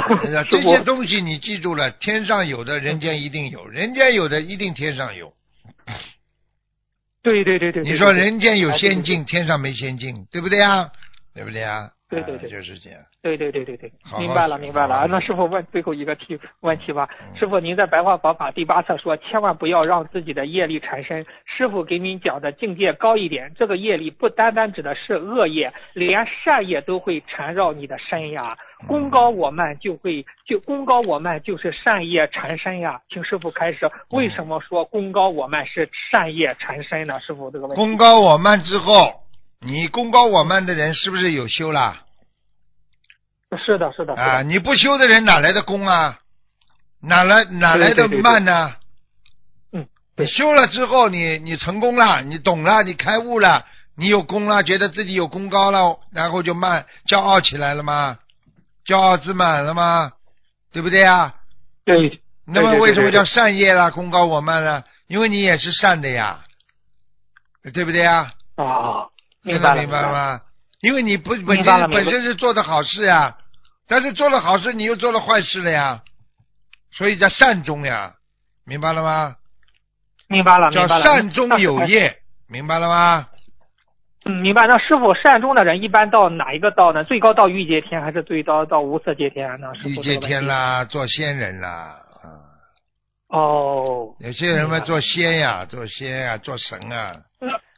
[0.51, 5.31] 这些，东西你记住了，天上有的，人间一定有；人间有的，一定天上有。
[7.23, 10.91] 对对对对，你说人间有仙境，天上没仙境，对不对啊？
[11.35, 11.91] 对不对啊？
[12.11, 12.99] 对对对啊就是这样。
[13.23, 15.07] 对对对对对明白了明白了。
[15.09, 17.09] 那师傅问最后一个题问题吧。
[17.21, 21.25] 嗯师傅，您在白话佛法第八册说，千万不要让自己的业力缠身。
[21.45, 28.57] 师傅给您讲的境界高一点，这个业力不单单指的是恶业，连善业都会缠绕你的身呀。
[28.59, 32.99] 嗯功高我慢就会就功高我慢就是善业缠身呀。
[33.11, 37.21] 请师傅开始，为什么说功高我慢是善业缠身呢？
[37.21, 37.77] 师傅这个问题。
[37.77, 38.93] 功高我慢之后，
[39.61, 42.03] 你功高我慢的人是不是有修啦？
[43.65, 46.19] 是的，是的，是啊，你不修的人哪来的功啊？
[47.03, 48.75] 哪来哪来的慢呢？
[49.73, 49.87] 嗯，
[50.17, 58.19] 你修了之后，你你成功了，你懂了，你开悟了，你有功了，觉得自己有功高了，然后就慢骄傲起来了吗？
[58.87, 60.13] 骄傲自满了吗？
[60.73, 61.35] 对不对啊？
[61.85, 63.91] 对，那么为什么叫善业啦？
[63.91, 64.85] 功高我慢呢？
[65.07, 66.45] 因为你也是善的呀，
[67.75, 68.33] 对不对呀？
[68.57, 70.13] 啊，现明白了，明白了？
[70.13, 70.41] 吗？
[70.81, 73.37] 因为你不本身本身是做的好事呀，
[73.87, 76.01] 但是做了好事，你又做了坏事了呀，
[76.93, 78.15] 所以叫善终呀，
[78.65, 79.37] 明白了吗？
[80.29, 80.87] 明白了，叫。
[80.87, 82.17] 善终那师傅有业，
[82.49, 83.27] 明白了吗？
[84.27, 84.67] 嗯，明白。
[84.67, 87.03] 那师傅善终的人一般到哪一个道呢？
[87.05, 89.75] 最高到欲界天，还是最高到无色界天呢？
[89.75, 90.47] 师欲界天。
[90.47, 92.29] 啦，做仙人啦，啊，
[93.29, 97.30] 哦，有些人嘛做仙呀，做仙呀，做神啊，那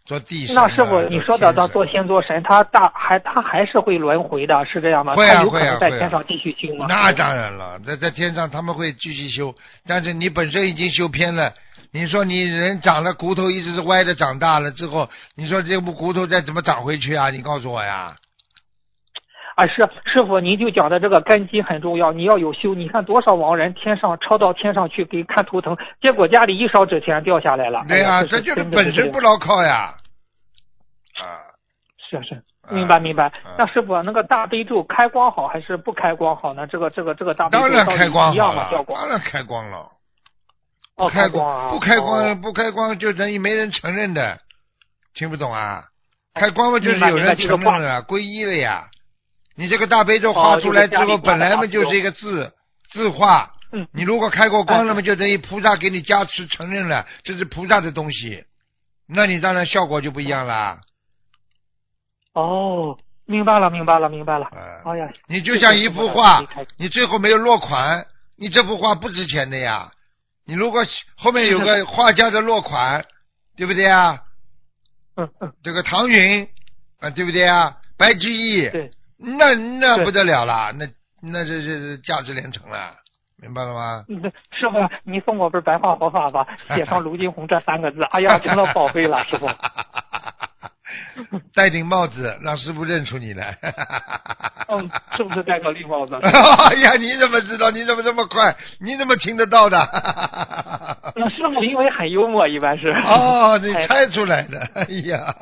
[0.04, 0.62] 做地神啊。
[0.62, 5.14] 那师傅，你说的的到做仙做神，他大还他还是会轮回的，是这样吗？
[5.14, 6.86] 会啊他有可能在天上继续修吗？
[6.88, 9.54] 那当然了，在在天上他们会继续修，
[9.86, 11.52] 但是你本身已经修偏了。
[11.94, 17.30] 你说你人长了骨头一直是歪的，长大了之后，你说这部骨头再怎么长回去啊？
[17.30, 18.16] 你告诉我呀。
[19.54, 22.74] 啊，是师傅，您就讲的这个根基很重要，你要有修。
[22.74, 27.84] 你看多少亡人天上抄到天上去给看图腾，结果家里一烧纸钱掉下来了。
[27.86, 29.94] 对呀、哎呀这就是本身不牢靠呀。
[31.20, 31.44] 啊，
[32.10, 33.32] 是是，啊明白明白啊。
[33.58, 36.66] 那师傅，那个大悲咒开光好还是不开光好呢？
[36.66, 38.68] 这个这个这个大悲咒当然到底开光好一样吗？
[38.70, 38.96] 效了，果？
[38.96, 39.86] 当然开光了。
[40.96, 44.38] 哦，开光啊，不开光哦不开光就等于没人承认的，
[45.14, 45.84] 听不懂啊？
[46.34, 48.88] 开光嘛就是有人承认了，皈依了呀。
[49.54, 52.52] 你这个大悲咒画哦出来之后，本来嘛就是一个字
[52.90, 58.44] 字画，嗯，你如果开过光了嘛，哎就等于菩萨给你加持承认了，这是菩萨的东西，
[59.06, 60.80] 那你当然效果就不一样啦。
[62.34, 64.48] 哦，明白了明白了明白了。
[64.52, 66.42] 嗯，哎呀，你就像一幅画
[66.78, 68.06] 你最后没有落款，
[68.38, 69.92] 你这幅画不值钱的呀。
[70.44, 70.82] 你如果
[71.16, 73.04] 后面有个画家的落款，
[73.56, 74.18] 对不对啊？
[75.16, 76.48] 嗯嗯，这个唐云
[77.00, 77.76] 啊，对不对啊？
[77.98, 78.90] 白居易，对，
[79.22, 80.86] 那那不得了了，那
[81.20, 82.94] 那这这价值连城了，
[83.40, 84.04] 明白了吗？
[84.58, 89.46] 师傅，你送我本白话佛法吧，写上卢金红这三个字，哎呀，成了宝贝了，师傅。
[91.54, 93.56] 戴顶帽子，让师傅认出你来。
[94.68, 96.14] 嗯，是不是戴个绿帽子？
[96.22, 97.70] 哎呀，你怎么知道？
[97.70, 98.54] 你怎么这么快？
[98.80, 99.78] 你怎么听得到的？
[101.16, 102.88] 那师傅因为很幽默，一般是。
[102.88, 104.60] 哦，你哎猜出来的。
[104.74, 105.34] 哎呀，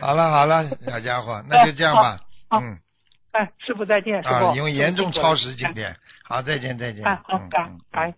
[0.00, 2.18] 好了好了，小家伙，那就这样吧。
[2.48, 2.78] 好嗯
[3.32, 4.34] 哎，师傅再见，师傅。
[4.46, 5.96] 啊，因为严重超时今哎天。
[6.22, 7.04] 好，再见再见。
[7.04, 8.14] 哎，好，嗯感嗯感恩